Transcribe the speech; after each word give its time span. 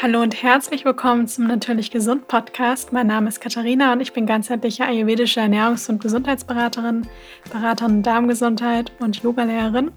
Hallo 0.00 0.22
und 0.22 0.44
herzlich 0.44 0.84
willkommen 0.84 1.26
zum 1.26 1.48
Natürlich 1.48 1.90
Gesund 1.90 2.28
Podcast. 2.28 2.92
Mein 2.92 3.08
Name 3.08 3.28
ist 3.28 3.40
Katharina 3.40 3.92
und 3.92 4.00
ich 4.00 4.12
bin 4.12 4.26
ganzheitliche 4.26 4.84
ayurvedische 4.84 5.40
Ernährungs- 5.40 5.90
und 5.90 6.00
Gesundheitsberaterin, 6.00 7.08
Beraterin 7.50 8.04
Darmgesundheit 8.04 8.92
und 9.00 9.20
Yogalehrerin. 9.24 9.90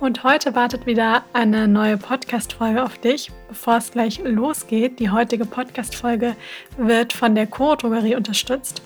Und 0.00 0.24
heute 0.24 0.56
wartet 0.56 0.86
wieder 0.86 1.22
eine 1.34 1.68
neue 1.68 1.98
Podcast-Folge 1.98 2.82
auf 2.82 2.98
dich. 2.98 3.30
Bevor 3.46 3.76
es 3.76 3.92
gleich 3.92 4.20
losgeht, 4.24 4.98
die 4.98 5.10
heutige 5.10 5.44
Podcast-Folge 5.44 6.34
wird 6.76 7.12
von 7.12 7.36
der 7.36 7.46
Choro 7.46 7.76
Drogerie 7.76 8.16
unterstützt. 8.16 8.82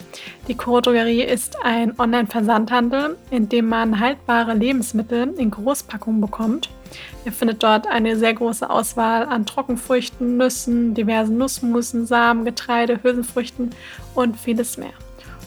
Die 0.49 0.55
Choro 0.55 0.83
Drogerie 0.83 1.23
ist 1.23 1.57
ein 1.65 1.99
Online-Versandhandel, 1.99 3.17
in 3.31 3.49
dem 3.49 3.71
man 3.71 4.01
haltbare 4.01 4.53
Lebensmittel 4.53 5.33
in 5.39 5.51
Großpackungen 5.51 6.21
bekommt. 6.21 6.69
Ihr 7.25 7.33
findet 7.33 7.63
dort 7.63 7.87
eine 7.87 8.17
sehr 8.17 8.35
große 8.35 8.69
Auswahl 8.69 9.27
an 9.27 9.47
Trockenfrüchten, 9.47 10.37
Nüssen, 10.37 10.95
diversen 10.95 11.39
Nussmusen, 11.39 12.07
Samen, 12.07 12.45
Getreide, 12.45 13.03
Hülsenfrüchten 13.03 13.71
und 14.15 14.37
vieles 14.37 14.77
mehr. 14.77 14.93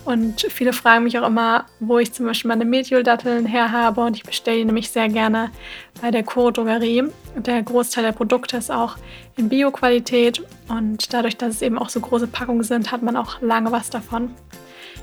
Und 0.05 0.45
viele 0.49 0.71
fragen 0.71 1.03
mich 1.03 1.17
auch 1.17 1.27
immer, 1.27 1.65
wo 1.79 1.97
ich 1.97 2.13
zum 2.13 2.27
Beispiel 2.27 2.49
meine 2.49 2.63
Medioldatteln 2.63 3.47
her 3.47 3.71
habe. 3.71 4.01
Und 4.01 4.15
ich 4.15 4.23
bestelle 4.23 4.59
die 4.59 4.65
nämlich 4.65 4.91
sehr 4.91 5.09
gerne 5.09 5.49
bei 5.99 6.11
der 6.11 6.23
Choro 6.23 6.51
Drogerie. 6.51 7.05
Der 7.35 7.63
Großteil 7.63 8.03
der 8.03 8.11
Produkte 8.11 8.55
ist 8.57 8.71
auch 8.71 8.97
in 9.35 9.49
Bio-Qualität. 9.49 10.43
Und 10.67 11.11
dadurch, 11.11 11.37
dass 11.37 11.55
es 11.55 11.61
eben 11.63 11.79
auch 11.79 11.89
so 11.89 11.99
große 11.99 12.27
Packungen 12.27 12.63
sind, 12.63 12.91
hat 12.91 13.01
man 13.01 13.17
auch 13.17 13.41
lange 13.41 13.71
was 13.71 13.89
davon. 13.89 14.29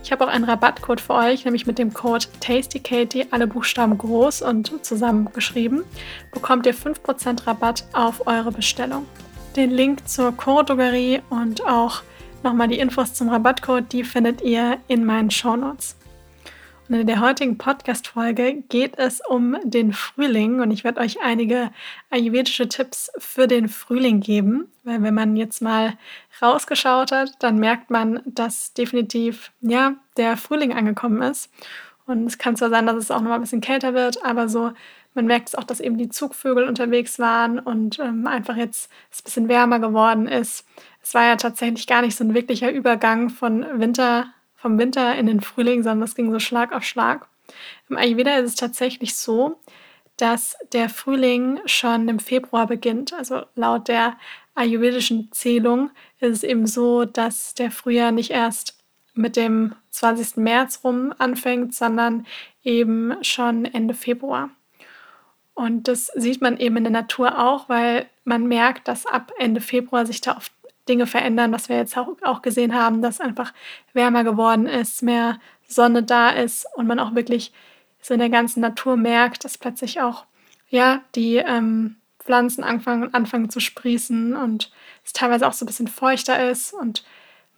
Ich 0.03 0.11
habe 0.13 0.25
auch 0.25 0.29
einen 0.29 0.45
Rabattcode 0.45 1.01
für 1.01 1.15
euch, 1.15 1.45
nämlich 1.45 1.67
mit 1.67 1.79
dem 1.79 1.95
Code 1.95 2.27
TastyKatie, 2.41 3.27
alle 3.31 3.47
Buchstaben 3.47 3.97
groß 3.97 4.43
und 4.43 4.85
zusammengeschrieben, 4.85 5.85
bekommt 6.33 6.67
ihr 6.67 6.75
5% 6.75 7.47
Rabatt 7.47 7.85
auf 7.93 8.27
eure 8.27 8.53
Bestellung. 8.53 9.07
Den 9.57 9.71
Link 9.71 10.09
zur 10.09 10.33
Choro 10.37 10.63
Drogerie 10.63 11.21
und 11.31 11.65
auch 11.67 12.03
Nochmal 12.43 12.67
die 12.67 12.79
Infos 12.79 13.15
zum 13.15 13.29
Rabattcode, 13.29 13.93
die 13.93 14.03
findet 14.03 14.43
ihr 14.43 14.79
in 14.89 15.05
meinen 15.05 15.31
Shownotes. 15.31 15.97
In 16.95 17.07
der 17.07 17.21
heutigen 17.21 17.57
Podcast-Folge 17.57 18.65
geht 18.69 18.99
es 18.99 19.23
um 19.27 19.57
den 19.65 19.95
Frühling 19.95 20.61
und 20.61 20.71
ich 20.71 20.85
werde 20.85 21.01
euch 21.01 21.23
einige 21.23 21.71
ayurvedische 22.11 22.69
Tipps 22.69 23.11
für 23.17 23.47
den 23.47 23.69
Frühling 23.69 24.21
geben, 24.21 24.71
weil 24.85 25.03
wenn 25.03 25.15
man 25.15 25.37
jetzt 25.37 25.63
mal 25.63 25.95
rausgeschaut 26.43 27.11
hat, 27.11 27.33
dann 27.39 27.57
merkt 27.57 27.91
man, 27.91 28.21
dass 28.27 28.75
definitiv 28.75 29.53
ja 29.63 29.95
der 30.19 30.37
Frühling 30.37 30.75
angekommen 30.75 31.23
ist. 31.23 31.51
Und 32.07 32.27
es 32.27 32.37
kann 32.37 32.57
zwar 32.57 32.69
sein, 32.69 32.87
dass 32.87 32.97
es 32.97 33.11
auch 33.11 33.21
noch 33.21 33.29
mal 33.29 33.37
ein 33.37 33.41
bisschen 33.41 33.63
kälter 33.63 33.95
wird, 33.95 34.25
aber 34.25 34.49
so 34.49 34.73
man 35.15 35.27
merkt 35.27 35.49
es 35.49 35.55
auch, 35.55 35.65
dass 35.65 35.81
eben 35.81 35.99
die 35.99 36.09
Zugvögel 36.09 36.65
unterwegs 36.65 37.19
waren 37.19 37.59
und 37.59 37.99
ähm, 37.99 38.27
einfach 38.27 38.57
jetzt 38.57 38.91
es 39.11 39.21
ein 39.21 39.25
bisschen 39.25 39.49
wärmer 39.49 39.79
geworden 39.79 40.27
ist 40.27 40.67
es 41.03 41.15
war 41.15 41.25
ja 41.25 41.37
tatsächlich 41.37 41.87
gar 41.87 42.03
nicht 42.03 42.17
so 42.17 42.25
ein 42.25 42.35
wirklicher 42.35 42.71
Übergang 42.71 43.29
von 43.29 43.67
Winter, 43.81 44.33
vom 44.63 44.79
Winter 44.79 45.17
in 45.17 45.27
den 45.27 45.41
Frühling, 45.41 45.83
sondern 45.83 46.05
es 46.05 46.15
ging 46.15 46.31
so 46.31 46.39
Schlag 46.39 46.73
auf 46.73 46.85
Schlag. 46.85 47.27
Im 47.91 47.97
Ayurveda 47.97 48.37
ist 48.37 48.51
es 48.51 48.55
tatsächlich 48.55 49.17
so, 49.17 49.59
dass 50.17 50.57
der 50.73 50.89
Frühling 50.89 51.59
schon 51.67 52.09
im 52.09 52.21
Februar 52.21 52.69
beginnt. 52.69 53.13
Also 53.13 53.43
laut 53.57 53.89
der 53.89 54.17
ayurvedischen 54.55 55.31
Zählung 55.33 55.91
ist 56.21 56.31
es 56.31 56.43
eben 56.45 56.69
so, 56.69 57.05
dass 57.05 57.55
der 57.55 57.73
Frühjahr 57.73 58.13
nicht 58.13 58.31
erst 58.31 58.79
mit 59.15 59.35
dem 59.35 59.75
20. 59.91 60.37
März 60.37 60.81
rum 60.85 61.13
anfängt, 61.19 61.75
sondern 61.75 62.25
eben 62.63 63.15
schon 63.23 63.65
Ende 63.65 63.95
Februar. 63.95 64.51
Und 65.55 65.89
das 65.89 66.07
sieht 66.15 66.41
man 66.41 66.57
eben 66.57 66.77
in 66.77 66.85
der 66.85 66.93
Natur 66.93 67.39
auch, 67.39 67.69
weil 67.69 68.07
man 68.25 68.47
merkt, 68.47 68.87
dass 68.87 69.07
ab 69.07 69.33
Ende 69.39 69.61
Februar 69.61 70.07
sich 70.07 70.21
da 70.21 70.37
oft 70.37 70.53
Dinge 70.89 71.07
verändern, 71.07 71.53
was 71.53 71.69
wir 71.69 71.77
jetzt 71.77 71.97
auch, 71.97 72.43
gesehen 72.43 72.75
haben, 72.75 73.03
dass 73.03 73.21
einfach 73.21 73.53
wärmer 73.93 74.25
geworden 74.25 74.67
ist, 74.67 75.03
mehr 75.03 75.39
Sonne 75.67 76.03
da 76.03 76.31
ist 76.31 76.67
und 76.75 76.87
man 76.87 76.99
auch 76.99 77.15
wirklich 77.15 77.53
so 78.01 78.15
in 78.15 78.21
der 78.21 78.31
ganzen 78.31 78.61
Natur 78.61 78.97
merkt, 78.97 79.45
dass 79.45 79.59
plötzlich 79.59 80.01
auch 80.01 80.25
ja 80.69 81.01
die 81.15 81.37
ähm, 81.37 81.97
Pflanzen 82.19 82.65
anfangen, 82.65 83.15
anfangen 83.15 83.51
zu 83.51 83.61
sprießen 83.61 84.35
und 84.37 84.73
es 85.05 85.13
teilweise 85.13 85.47
auch 85.47 85.53
so 85.53 85.65
ein 85.65 85.67
bisschen 85.67 85.89
feuchter 85.89 86.51
ist 86.51 86.73
und 86.73 87.05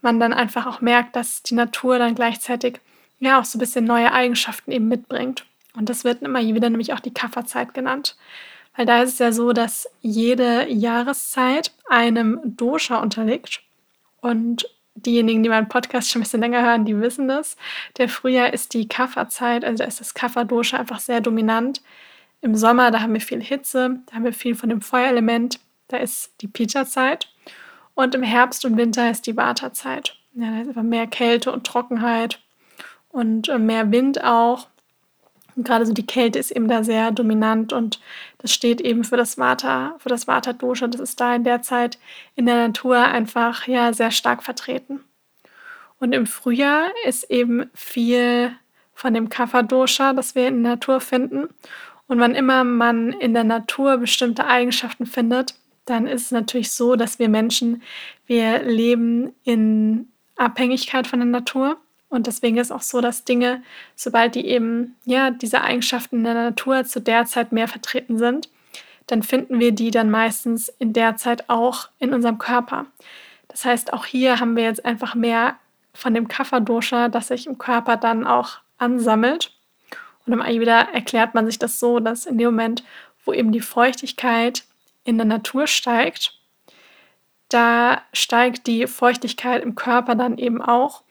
man 0.01 0.19
dann 0.19 0.33
einfach 0.33 0.65
auch 0.67 0.81
merkt, 0.81 1.15
dass 1.15 1.43
die 1.43 1.55
Natur 1.55 1.97
dann 1.97 2.15
gleichzeitig 2.15 2.79
ja 3.19 3.39
auch 3.39 3.45
so 3.45 3.57
ein 3.57 3.59
bisschen 3.59 3.85
neue 3.85 4.11
Eigenschaften 4.11 4.71
eben 4.71 4.87
mitbringt. 4.87 5.45
Und 5.75 5.89
das 5.89 6.03
wird 6.03 6.21
immer 6.21 6.41
wieder 6.41 6.69
nämlich 6.69 6.93
auch 6.93 6.99
die 6.99 7.13
Kafferzeit 7.13 7.73
genannt. 7.73 8.15
Weil 8.75 8.85
da 8.85 9.01
ist 9.01 9.13
es 9.13 9.19
ja 9.19 9.31
so, 9.31 9.53
dass 9.53 9.87
jede 10.01 10.69
Jahreszeit 10.69 11.71
einem 11.89 12.39
Dosha 12.43 12.97
unterliegt. 12.97 13.61
Und 14.21 14.67
diejenigen, 14.95 15.43
die 15.43 15.49
meinen 15.49 15.69
Podcast 15.69 16.09
schon 16.09 16.21
ein 16.21 16.23
bisschen 16.23 16.41
länger 16.41 16.63
hören, 16.63 16.85
die 16.85 16.99
wissen 16.99 17.27
das. 17.27 17.57
Der 17.97 18.09
Frühjahr 18.09 18.53
ist 18.53 18.73
die 18.73 18.87
Kafferzeit, 18.87 19.63
also 19.63 19.83
da 19.83 19.87
ist 19.87 19.99
das 19.99 20.13
Kaffer-Dosha 20.13 20.77
einfach 20.77 20.99
sehr 20.99 21.21
dominant. 21.21 21.81
Im 22.41 22.55
Sommer, 22.55 22.91
da 22.91 23.01
haben 23.01 23.13
wir 23.13 23.21
viel 23.21 23.41
Hitze, 23.41 23.99
da 24.07 24.15
haben 24.15 24.23
wir 24.23 24.33
viel 24.33 24.55
von 24.55 24.69
dem 24.69 24.81
Feuerelement, 24.81 25.59
da 25.87 25.97
ist 25.97 26.33
die 26.41 26.47
Pita-Zeit. 26.47 27.29
Und 27.93 28.13
im 28.13 28.23
Herbst 28.23 28.65
und 28.65 28.77
Winter 28.77 29.09
ist 29.09 29.25
die 29.25 29.37
Vata-Zeit. 29.37 30.17
Ja, 30.33 30.51
da 30.51 30.61
ist 30.61 30.67
einfach 30.69 30.83
mehr 30.83 31.07
Kälte 31.07 31.51
und 31.51 31.65
Trockenheit 31.65 32.41
und 33.09 33.47
äh, 33.47 33.57
mehr 33.57 33.91
Wind 33.91 34.23
auch. 34.23 34.67
Und 35.55 35.65
gerade 35.65 35.85
so 35.85 35.93
die 35.93 36.05
Kälte 36.05 36.37
ist 36.39 36.51
eben 36.51 36.67
da 36.67 36.83
sehr 36.83 37.11
dominant 37.11 37.71
und 37.71 37.99
das 38.39 38.53
steht 38.53 38.81
eben 38.81 39.03
für 39.03 39.17
das 39.17 39.37
Vata, 39.37 39.95
für 39.99 40.09
das 40.09 40.27
Vata 40.27 40.53
Dosha. 40.53 40.87
Das 40.87 40.99
ist 40.99 41.19
da 41.21 41.35
in 41.35 41.43
der 41.43 41.61
Zeit 41.61 41.97
in 42.35 42.45
der 42.45 42.67
Natur 42.67 42.97
einfach 42.97 43.67
ja 43.67 43.93
sehr 43.93 44.11
stark 44.11 44.43
vertreten. 44.43 44.99
Und 45.99 46.13
im 46.13 46.27
Frühjahr 46.27 46.89
ist 47.05 47.29
eben 47.31 47.69
viel 47.73 48.51
von 48.93 49.13
dem 49.13 49.29
Kapha 49.29 49.61
Dosha, 49.61 50.13
das 50.13 50.35
wir 50.35 50.47
in 50.47 50.63
der 50.63 50.73
Natur 50.73 50.99
finden. 50.99 51.47
Und 52.07 52.19
wann 52.19 52.35
immer 52.35 52.63
man 52.63 53.13
in 53.13 53.33
der 53.33 53.43
Natur 53.43 53.97
bestimmte 53.97 54.45
Eigenschaften 54.45 55.05
findet, 55.05 55.55
dann 55.85 56.07
ist 56.07 56.23
es 56.23 56.31
natürlich 56.31 56.71
so, 56.71 56.95
dass 56.95 57.19
wir 57.19 57.29
Menschen, 57.29 57.81
wir 58.25 58.63
leben 58.63 59.33
in 59.43 60.09
Abhängigkeit 60.35 61.07
von 61.07 61.19
der 61.19 61.27
Natur. 61.27 61.77
Und 62.09 62.27
deswegen 62.27 62.57
ist 62.57 62.71
auch 62.71 62.81
so, 62.81 63.01
dass 63.01 63.25
Dinge, 63.25 63.63
sobald 63.95 64.35
die 64.35 64.45
eben 64.45 64.95
ja 65.05 65.31
diese 65.31 65.61
Eigenschaften 65.61 66.17
in 66.17 66.23
der 66.23 66.33
Natur 66.33 66.85
zu 66.85 67.01
der 67.01 67.25
Zeit 67.25 67.51
mehr 67.51 67.67
vertreten 67.67 68.17
sind, 68.17 68.49
dann 69.07 69.23
finden 69.23 69.59
wir 69.59 69.71
die 69.71 69.91
dann 69.91 70.09
meistens 70.09 70.69
in 70.79 70.93
der 70.93 71.17
Zeit 71.17 71.49
auch 71.49 71.89
in 71.99 72.13
unserem 72.13 72.37
Körper. 72.37 72.85
Das 73.47 73.65
heißt, 73.65 73.93
auch 73.93 74.05
hier 74.05 74.39
haben 74.39 74.55
wir 74.55 74.63
jetzt 74.63 74.85
einfach 74.85 75.15
mehr 75.15 75.57
von 75.93 76.13
dem 76.13 76.27
Kapha-Dosha, 76.27 77.09
das 77.09 77.29
sich 77.29 77.47
im 77.47 77.57
Körper 77.57 77.97
dann 77.97 78.25
auch 78.25 78.57
ansammelt. 78.77 79.51
Und 80.25 80.33
im 80.33 80.41
Ayurveda 80.41 80.81
erklärt 80.81 81.35
man 81.35 81.45
sich 81.45 81.59
das 81.59 81.79
so, 81.79 81.99
dass 81.99 82.25
in 82.25 82.37
dem 82.37 82.47
Moment, 82.47 82.83
wo 83.23 83.33
eben 83.33 83.51
die 83.51 83.61
Feuchtigkeit 83.61 84.63
in 85.03 85.17
der 85.17 85.25
Natur 85.25 85.67
steigt, 85.67 86.33
da 87.49 88.01
steigt 88.11 88.67
die 88.67 88.87
Feuchtigkeit 88.87 89.63
im 89.63 89.75
Körper 89.75 90.15
dann 90.15 90.37
eben 90.37 90.61
auch. 90.61 91.03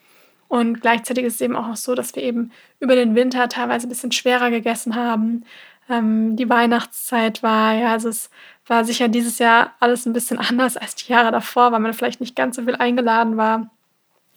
Und 0.54 0.82
gleichzeitig 0.82 1.24
ist 1.24 1.34
es 1.34 1.40
eben 1.40 1.56
auch 1.56 1.74
so, 1.74 1.96
dass 1.96 2.14
wir 2.14 2.22
eben 2.22 2.52
über 2.78 2.94
den 2.94 3.16
Winter 3.16 3.48
teilweise 3.48 3.88
ein 3.88 3.88
bisschen 3.88 4.12
schwerer 4.12 4.50
gegessen 4.50 4.94
haben. 4.94 5.44
Ähm, 5.90 6.36
die 6.36 6.48
Weihnachtszeit 6.48 7.42
war, 7.42 7.74
ja, 7.74 7.90
also 7.90 8.08
es 8.08 8.30
war 8.68 8.84
sicher 8.84 9.08
dieses 9.08 9.40
Jahr 9.40 9.74
alles 9.80 10.06
ein 10.06 10.12
bisschen 10.12 10.38
anders 10.50 10.76
als 10.76 10.94
die 10.94 11.10
Jahre 11.10 11.32
davor, 11.32 11.72
weil 11.72 11.80
man 11.80 11.92
vielleicht 11.92 12.20
nicht 12.20 12.36
ganz 12.36 12.54
so 12.54 12.62
viel 12.62 12.76
eingeladen 12.76 13.36
war 13.36 13.68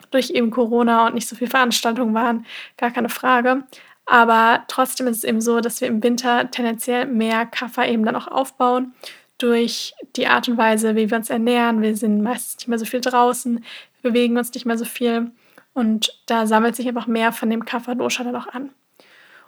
durch 0.10 0.32
eben 0.32 0.50
Corona 0.50 1.06
und 1.06 1.14
nicht 1.14 1.28
so 1.28 1.36
viele 1.36 1.52
Veranstaltungen 1.52 2.16
waren, 2.16 2.48
gar 2.78 2.90
keine 2.90 3.10
Frage. 3.10 3.66
Aber 4.08 4.64
trotzdem 4.68 5.06
ist 5.06 5.18
es 5.18 5.24
eben 5.24 5.40
so, 5.40 5.60
dass 5.60 5.82
wir 5.82 5.88
im 5.88 6.02
Winter 6.02 6.50
tendenziell 6.50 7.06
mehr 7.06 7.46
Kaffee 7.46 7.94
eben 7.94 8.04
dann 8.04 8.16
auch 8.16 8.28
aufbauen 8.28 8.96
durch 9.38 9.94
die 10.16 10.26
Art 10.26 10.48
und 10.48 10.58
Weise, 10.58 10.96
wie 10.96 11.12
wir 11.12 11.18
uns 11.18 11.30
ernähren. 11.30 11.84
Wir 11.84 11.96
sind 11.96 12.24
meistens 12.24 12.58
nicht 12.58 12.70
mehr 12.70 12.80
so 12.80 12.86
viel 12.86 13.02
draußen, 13.02 13.64
bewegen 14.02 14.36
uns 14.36 14.52
nicht 14.56 14.66
mehr 14.66 14.80
so 14.80 14.86
viel. 14.86 15.32
Und 15.78 16.24
da 16.26 16.48
sammelt 16.48 16.76
sich 16.76 16.88
einfach 16.88 17.06
mehr 17.06 17.32
von 17.32 17.52
dem 17.52 17.64
Kapha-Dosha 17.64 18.24
dann 18.24 18.36
auch 18.36 18.48
an. 18.48 18.72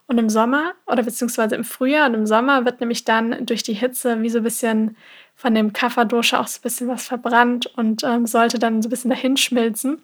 Und 0.06 0.20
im 0.20 0.30
Sommer 0.30 0.74
oder 0.86 1.02
beziehungsweise 1.02 1.56
im 1.56 1.64
Frühjahr 1.64 2.08
und 2.08 2.14
im 2.14 2.28
Sommer 2.28 2.66
wird 2.66 2.82
nämlich 2.82 3.04
dann 3.04 3.48
durch 3.48 3.64
die 3.64 3.74
Hitze 3.74 4.22
wie 4.22 4.30
so 4.30 4.38
ein 4.38 4.44
bisschen 4.44 4.96
von 5.36 5.56
dem 5.56 5.74
Kapha-Dosha 5.74 6.40
auch 6.40 6.46
so 6.46 6.60
ein 6.60 6.62
bisschen 6.62 6.88
was 6.88 7.08
verbrannt 7.08 7.66
und 7.66 8.04
ähm, 8.04 8.28
sollte 8.28 8.60
dann 8.60 8.84
so 8.84 8.90
ein 8.90 8.92
bisschen 8.92 9.10
dahin 9.10 9.38
schmilzen, 9.38 10.04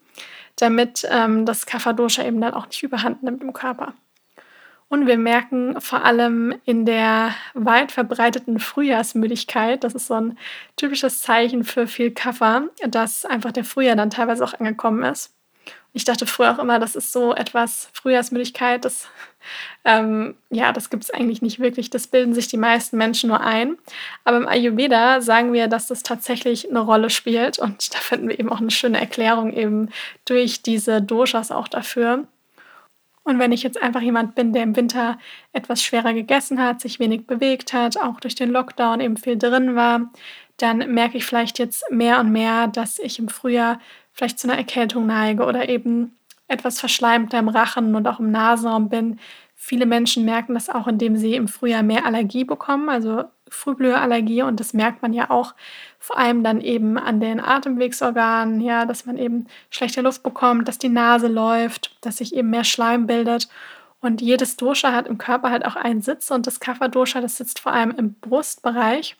damit 0.55 1.07
ähm, 1.11 1.45
das 1.45 1.67
Kapha-Dosha 1.67 2.23
eben 2.23 2.41
dann 2.41 2.55
auch 2.55 2.65
nicht 2.65 2.81
überhand 2.81 3.21
nimmt 3.21 3.43
im 3.43 3.53
Körper. 3.53 3.93
Und 4.89 5.05
wir 5.05 5.19
merken 5.19 5.79
vor 5.79 6.05
allem 6.05 6.55
in 6.65 6.87
der 6.87 7.35
weit 7.53 7.91
verbreiteten 7.91 8.57
Frühjahrsmüdigkeit, 8.57 9.83
das 9.83 9.93
ist 9.93 10.07
so 10.07 10.15
ein 10.15 10.39
typisches 10.75 11.21
Zeichen 11.21 11.63
für 11.63 11.85
viel 11.85 12.09
Kaffer, 12.09 12.63
dass 12.87 13.25
einfach 13.25 13.51
der 13.51 13.63
Frühjahr 13.63 13.95
dann 13.95 14.09
teilweise 14.09 14.43
auch 14.43 14.55
angekommen 14.55 15.03
ist. 15.03 15.34
Ich 15.95 16.03
dachte 16.03 16.25
früher 16.25 16.51
auch 16.51 16.59
immer, 16.59 16.77
das 16.77 16.97
ist 16.97 17.13
so 17.13 17.33
etwas 17.33 17.87
Frühjahrsmüdigkeit, 17.93 18.83
das, 18.83 19.07
ähm, 19.85 20.35
ja, 20.49 20.73
das 20.73 20.89
gibt 20.89 21.05
es 21.05 21.09
eigentlich 21.09 21.41
nicht 21.41 21.59
wirklich. 21.59 21.89
Das 21.89 22.07
bilden 22.07 22.33
sich 22.33 22.49
die 22.49 22.57
meisten 22.57 22.97
Menschen 22.97 23.29
nur 23.29 23.39
ein. 23.39 23.77
Aber 24.25 24.35
im 24.35 24.45
Ayurveda 24.45 25.21
sagen 25.21 25.53
wir, 25.53 25.69
dass 25.69 25.87
das 25.87 26.03
tatsächlich 26.03 26.69
eine 26.69 26.81
Rolle 26.81 27.09
spielt. 27.09 27.59
Und 27.59 27.95
da 27.95 27.99
finden 27.99 28.27
wir 28.27 28.37
eben 28.37 28.51
auch 28.51 28.59
eine 28.59 28.71
schöne 28.71 28.99
Erklärung 28.99 29.53
eben 29.53 29.87
durch 30.25 30.61
diese 30.61 31.01
Doshas 31.01 31.49
auch 31.49 31.69
dafür. 31.69 32.27
Und 33.23 33.39
wenn 33.39 33.53
ich 33.53 33.63
jetzt 33.63 33.81
einfach 33.81 34.01
jemand 34.01 34.35
bin, 34.35 34.51
der 34.51 34.63
im 34.63 34.75
Winter 34.75 35.17
etwas 35.53 35.81
schwerer 35.81 36.11
gegessen 36.11 36.61
hat, 36.61 36.81
sich 36.81 36.99
wenig 36.99 37.25
bewegt 37.25 37.71
hat, 37.71 37.95
auch 37.95 38.19
durch 38.19 38.35
den 38.35 38.51
Lockdown 38.51 38.99
eben 38.99 39.15
viel 39.15 39.37
drin 39.37 39.77
war, 39.77 40.11
dann 40.57 40.93
merke 40.93 41.17
ich 41.17 41.25
vielleicht 41.25 41.57
jetzt 41.57 41.89
mehr 41.89 42.19
und 42.19 42.33
mehr, 42.33 42.67
dass 42.67 42.99
ich 42.99 43.17
im 43.17 43.29
Frühjahr 43.29 43.79
vielleicht 44.15 44.39
zu 44.39 44.47
einer 44.47 44.57
Erkältung 44.57 45.05
neige 45.05 45.45
oder 45.45 45.69
eben 45.69 46.17
etwas 46.47 46.79
verschleimter 46.79 47.37
im 47.37 47.49
Rachen 47.49 47.95
und 47.95 48.07
auch 48.07 48.19
im 48.19 48.31
Nasenraum 48.31 48.89
bin. 48.89 49.19
Viele 49.55 49.85
Menschen 49.85 50.25
merken 50.25 50.53
das 50.53 50.69
auch, 50.69 50.87
indem 50.87 51.17
sie 51.17 51.35
im 51.35 51.47
Frühjahr 51.47 51.83
mehr 51.83 52.05
Allergie 52.05 52.43
bekommen, 52.43 52.89
also 52.89 53.25
Frühblüherallergie. 53.49 54.43
Und 54.43 54.59
das 54.59 54.73
merkt 54.73 55.01
man 55.01 55.13
ja 55.13 55.29
auch 55.29 55.53
vor 55.99 56.17
allem 56.17 56.43
dann 56.43 56.61
eben 56.61 56.97
an 56.97 57.19
den 57.19 57.39
Atemwegsorganen, 57.39 58.61
ja, 58.61 58.85
dass 58.85 59.05
man 59.05 59.17
eben 59.17 59.47
schlechte 59.69 60.01
Luft 60.01 60.23
bekommt, 60.23 60.67
dass 60.67 60.77
die 60.77 60.89
Nase 60.89 61.27
läuft, 61.27 61.97
dass 62.01 62.17
sich 62.17 62.35
eben 62.35 62.49
mehr 62.49 62.63
Schleim 62.63 63.07
bildet. 63.07 63.49
Und 64.01 64.21
jedes 64.21 64.55
Dosha 64.55 64.93
hat 64.93 65.07
im 65.07 65.17
Körper 65.17 65.49
halt 65.49 65.65
auch 65.65 65.75
einen 65.75 66.01
Sitz 66.01 66.29
und 66.29 66.45
das 66.45 66.59
Kapha-Dosha, 66.59 67.21
das 67.21 67.37
sitzt 67.37 67.59
vor 67.59 67.73
allem 67.73 67.91
im 67.91 68.13
Brustbereich. 68.13 69.17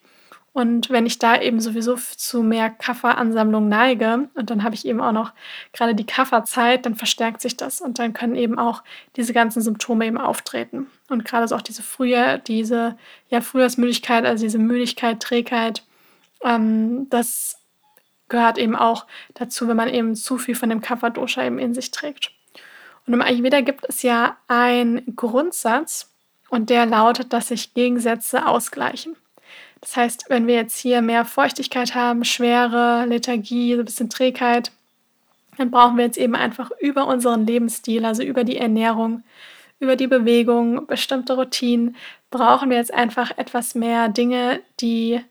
Und 0.56 0.90
wenn 0.90 1.06
ich 1.06 1.20
da 1.20 1.42
eben 1.42 1.60
sowieso 1.60 1.98
zu 1.98 2.42
mehr 2.42 2.70
Kafferansammlung 2.70 3.68
neige 3.68 4.30
und 4.36 4.50
dann 4.50 4.64
habe 4.64 4.74
ich 4.74 4.86
eben 4.86 5.02
auch 5.02 5.12
noch 5.12 5.34
gerade 5.74 5.96
die 5.96 6.06
Kafferzeit, 6.06 6.86
dann 6.86 6.96
verstärkt 6.96 7.42
sich 7.42 7.58
das 7.58 7.82
und 7.82 8.00
dann 8.00 8.14
können 8.14 8.38
eben 8.38 8.58
auch 8.58 8.82
diese 9.18 9.34
ganzen 9.34 9.62
Symptome 9.62 10.06
eben 10.06 10.18
auftreten. 10.18 10.88
Und 11.10 11.26
gerade 11.26 11.46
so 11.46 11.58
auch 11.58 11.62
diese 11.62 11.84
frühe, 11.84 12.42
diese 12.48 12.96
ja 13.28 13.42
Frühjahrsmüdigkeit, 13.42 14.24
also 14.24 14.46
diese 14.46 14.58
Müdigkeit, 14.58 15.20
Trägheit, 15.20 15.84
ähm, 16.42 17.10
das 17.10 17.60
gehört 18.30 18.58
eben 18.58 18.78
auch 18.78 19.08
dazu, 19.34 19.68
wenn 19.68 19.76
man 19.76 19.90
eben 19.90 20.16
zu 20.16 20.38
viel 20.38 20.56
von 20.56 20.70
dem 20.70 20.80
Kapha-Dosha 20.80 21.44
eben 21.44 21.60
in 21.60 21.74
sich 21.74 21.92
trägt. 21.92 22.32
Und 23.06 23.14
im 23.14 23.22
Ayurveda 23.22 23.60
gibt 23.60 23.84
es 23.90 24.04
ja 24.04 24.38
einen 24.48 25.18
Grundsatz 25.18 26.14
und 26.48 26.70
der 26.70 26.86
lautet, 26.86 27.34
dass 27.34 27.50
sich 27.50 27.74
Gegensätze 27.74 28.48
ausgleichen. 28.48 29.18
Das 29.86 29.98
heißt, 29.98 30.26
wenn 30.30 30.48
wir 30.48 30.56
jetzt 30.56 30.80
hier 30.80 31.04
mehr 31.04 31.26
Feuchtigkeit 31.26 31.94
haben, 31.94 32.26
Schwere, 32.26 33.06
Lethargie, 33.06 33.76
so 33.76 33.82
ein 33.82 33.86
bisschen 33.86 34.10
Trägheit, 34.10 34.72
dann 35.58 35.70
brauchen 35.70 35.98
wir 35.98 36.06
jetzt 36.06 36.18
eben 36.18 36.36
einfach 36.36 36.72
über 36.80 37.06
unseren 37.06 37.46
Lebensstil, 37.46 38.04
also 38.04 38.24
über 38.24 38.44
die 38.44 38.58
Ernährung, 38.58 39.24
über 39.80 39.96
die 39.96 40.08
Bewegung, 40.08 40.88
bestimmte 40.88 41.34
Routinen, 41.34 41.96
brauchen 42.32 42.72
wir 42.72 42.78
jetzt 42.78 42.94
einfach 42.94 43.38
etwas 43.38 43.76
mehr 43.76 44.10
Dinge, 44.10 44.60
die 44.82 45.22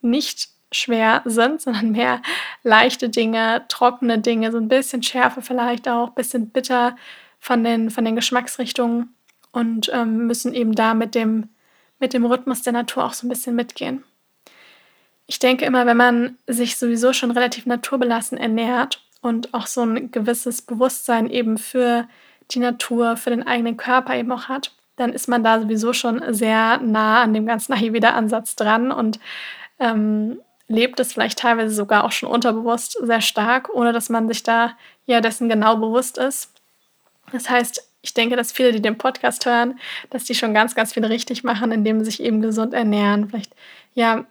nicht 0.00 0.48
schwer 0.72 1.22
sind, 1.24 1.60
sondern 1.62 1.92
mehr 1.92 2.20
leichte 2.64 3.10
Dinge, 3.10 3.64
trockene 3.68 4.18
Dinge, 4.18 4.50
so 4.50 4.58
ein 4.58 4.66
bisschen 4.66 5.04
Schärfe 5.04 5.40
vielleicht 5.40 5.88
auch, 5.88 6.08
ein 6.08 6.14
bisschen 6.14 6.50
bitter 6.50 6.96
von 7.38 7.62
den, 7.62 7.90
von 7.90 8.04
den 8.04 8.16
Geschmacksrichtungen 8.16 9.14
und 9.52 9.88
ähm, 9.94 10.26
müssen 10.26 10.52
eben 10.52 10.74
da 10.74 10.94
mit 10.94 11.14
dem 11.14 11.48
mit 12.00 12.12
dem 12.12 12.24
Rhythmus 12.24 12.62
der 12.62 12.72
Natur 12.72 13.04
auch 13.04 13.12
so 13.12 13.26
ein 13.26 13.30
bisschen 13.30 13.54
mitgehen. 13.54 14.02
Ich 15.26 15.38
denke 15.38 15.64
immer, 15.64 15.86
wenn 15.86 15.96
man 15.96 16.38
sich 16.48 16.76
sowieso 16.76 17.12
schon 17.12 17.30
relativ 17.30 17.66
naturbelassen 17.66 18.36
ernährt 18.36 19.04
und 19.20 19.54
auch 19.54 19.68
so 19.68 19.82
ein 19.82 20.10
gewisses 20.10 20.62
Bewusstsein 20.62 21.30
eben 21.30 21.56
für 21.56 22.08
die 22.50 22.58
Natur, 22.58 23.16
für 23.16 23.30
den 23.30 23.46
eigenen 23.46 23.76
Körper 23.76 24.16
eben 24.16 24.32
auch 24.32 24.48
hat, 24.48 24.72
dann 24.96 25.12
ist 25.12 25.28
man 25.28 25.44
da 25.44 25.60
sowieso 25.60 25.92
schon 25.92 26.20
sehr 26.34 26.78
nah 26.78 27.22
an 27.22 27.32
dem 27.32 27.46
ganzen 27.46 27.72
Ayurveda-Ansatz 27.74 28.56
dran 28.56 28.90
und 28.90 29.20
ähm, 29.78 30.40
lebt 30.68 31.00
es 31.00 31.12
vielleicht 31.12 31.38
teilweise 31.38 31.74
sogar 31.74 32.04
auch 32.04 32.12
schon 32.12 32.28
unterbewusst 32.28 32.98
sehr 33.02 33.20
stark, 33.20 33.70
ohne 33.72 33.92
dass 33.92 34.08
man 34.08 34.28
sich 34.28 34.42
da 34.42 34.76
ja 35.06 35.20
dessen 35.20 35.48
genau 35.48 35.76
bewusst 35.76 36.18
ist. 36.18 36.52
Das 37.32 37.48
heißt, 37.50 37.89
ich 38.02 38.14
denke, 38.14 38.36
dass 38.36 38.52
viele, 38.52 38.72
die 38.72 38.82
den 38.82 38.98
Podcast 38.98 39.44
hören, 39.46 39.78
dass 40.10 40.24
die 40.24 40.34
schon 40.34 40.54
ganz, 40.54 40.74
ganz 40.74 40.92
viel 40.92 41.04
richtig 41.04 41.44
machen, 41.44 41.72
indem 41.72 42.00
sie 42.00 42.06
sich 42.06 42.22
eben 42.22 42.40
gesund 42.40 42.72
ernähren. 42.72 43.28
Vielleicht, 43.28 43.54
ja, 43.94 44.24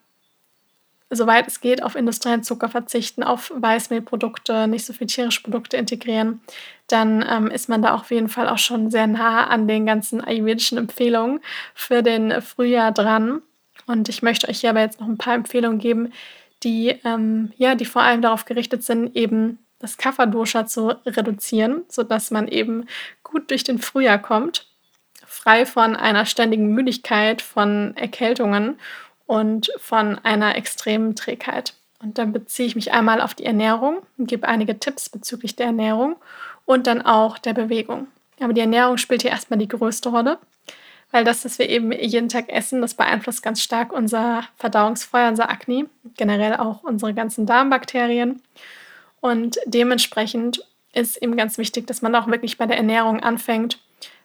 soweit 1.10 1.48
es 1.48 1.62
geht, 1.62 1.84
auf 1.84 1.96
industriellen 1.96 2.44
Zucker 2.44 2.70
verzichten, 2.70 3.24
auf 3.24 3.52
Weißmehlprodukte, 3.56 4.68
nicht 4.68 4.86
so 4.86 4.94
viel 4.94 5.08
tierische 5.08 5.42
Produkte 5.42 5.78
integrieren, 5.78 6.42
dann 6.88 7.26
ähm, 7.28 7.48
ist 7.48 7.70
man 7.70 7.82
da 7.82 7.94
auf 7.94 8.12
jeden 8.12 8.30
Fall 8.30 8.48
auch 8.48 8.58
schon 8.58 8.92
sehr 8.92 9.08
nah 9.08 9.48
an 9.48 9.68
den 9.68 9.86
ganzen 9.86 10.22
ayurvedischen 10.22 10.78
Empfehlungen 10.78 11.40
für 11.74 12.04
den 12.04 12.42
Frühjahr 12.42 12.92
dran. 12.92 13.42
Und 13.86 14.10
ich 14.10 14.22
möchte 14.22 14.48
euch 14.48 14.62
hier 14.62 14.72
aber 14.72 14.82
jetzt 14.82 15.00
noch 15.00 15.08
ein 15.08 15.18
paar 15.18 15.36
Empfehlungen 15.36 15.80
geben, 15.80 16.14
die, 16.64 16.90
ähm, 17.06 17.54
ja, 17.58 17.76
die 17.76 17.86
vor 17.86 18.02
allem 18.02 18.22
darauf 18.22 18.46
gerichtet 18.46 18.84
sind, 18.84 19.16
eben 19.16 19.60
das 19.80 19.98
Kapha-Dosha 19.98 20.66
zu 20.66 20.90
reduzieren, 21.06 21.84
sodass 21.88 22.32
man 22.32 22.48
eben 22.48 22.86
gut 23.24 23.50
durch 23.50 23.64
den 23.64 23.80
Frühjahr 23.80 24.20
kommt, 24.20 24.68
frei 25.26 25.66
von 25.66 25.96
einer 25.96 26.26
ständigen 26.26 26.68
Müdigkeit, 26.68 27.42
von 27.42 27.96
Erkältungen 27.96 28.80
und 29.26 29.72
von 29.78 30.20
einer 30.20 30.56
extremen 30.56 31.16
Trägheit. 31.16 31.76
Und 32.02 32.18
dann 32.18 32.32
beziehe 32.32 32.68
ich 32.68 32.76
mich 32.76 32.94
einmal 32.94 33.22
auf 33.22 33.34
die 33.34 33.46
Ernährung 33.46 34.02
und 34.18 34.28
gebe 34.28 34.48
einige 34.48 34.80
Tipps 34.80 35.10
bezüglich 35.10 35.56
der 35.56 35.68
Ernährung 35.68 36.16
und 36.66 36.88
dann 36.88 37.02
auch 37.02 37.38
der 37.38 37.54
Bewegung. 37.54 38.08
Aber 38.40 38.54
die 38.54 38.62
Ernährung 38.62 38.98
spielt 38.98 39.22
hier 39.22 39.32
erstmal 39.32 39.60
die 39.60 39.68
größte 39.68 40.10
Rolle, 40.10 40.40
weil 41.12 41.26
das, 41.26 41.44
was 41.44 41.60
wir 41.60 41.68
eben 41.70 41.92
jeden 41.92 42.30
Tag 42.30 42.50
essen, 42.50 42.82
das 42.82 42.94
beeinflusst 42.94 43.44
ganz 43.44 43.62
stark 43.62 43.92
unser 43.92 44.44
Verdauungsfeuer, 44.56 45.30
unser 45.30 45.50
Akne, 45.50 45.88
generell 46.16 46.56
auch 46.56 46.84
unsere 46.84 47.14
ganzen 47.14 47.46
Darmbakterien. 47.46 48.42
Und 49.22 49.58
dementsprechend 49.66 50.64
ist 50.94 51.22
eben 51.22 51.38
ganz 51.38 51.58
wichtig, 51.58 51.88
dass 51.88 52.02
man 52.02 52.16
auch 52.16 52.28
wirklich 52.28 52.58
bei 52.58 52.66
der 52.66 52.78
Ernährung 52.78 53.20
anfängt, 53.20 53.80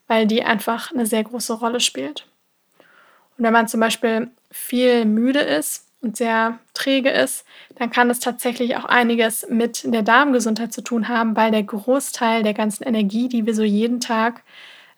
weil 0.06 0.26
die 0.26 0.42
einfach 0.42 0.92
eine 0.92 1.06
sehr 1.06 1.24
große 1.24 1.54
Rolle 1.54 1.80
spielt. 1.80 2.26
Und 3.36 3.44
wenn 3.44 3.52
man 3.52 3.68
zum 3.68 3.80
Beispiel 3.80 4.30
viel 4.50 5.04
müde 5.04 5.40
ist 5.40 5.86
und 6.00 6.16
sehr 6.16 6.58
träge 6.74 7.10
ist, 7.10 7.44
dann 7.76 7.90
kann 7.90 8.10
es 8.10 8.20
tatsächlich 8.20 8.76
auch 8.76 8.84
einiges 8.84 9.46
mit 9.48 9.82
der 9.92 10.02
Darmgesundheit 10.02 10.72
zu 10.72 10.82
tun 10.82 11.08
haben, 11.08 11.36
weil 11.36 11.50
der 11.50 11.62
Großteil 11.62 12.42
der 12.42 12.54
ganzen 12.54 12.84
Energie, 12.84 13.28
die 13.28 13.46
wir 13.46 13.54
so 13.54 13.64
jeden 13.64 14.00
Tag, 14.00 14.42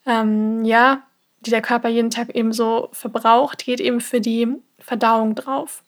ähm, 0.04 0.64
ja, 0.64 1.02
die 1.40 1.50
der 1.50 1.62
Körper 1.62 1.88
jeden 1.88 2.10
Tag 2.10 2.34
eben 2.34 2.52
so 2.52 2.88
verbraucht, 2.92 3.64
geht 3.64 3.80
eben 3.80 4.00
für 4.00 4.20
die 4.20 4.48
Verdauung 4.78 5.34
drauf. 5.34 5.82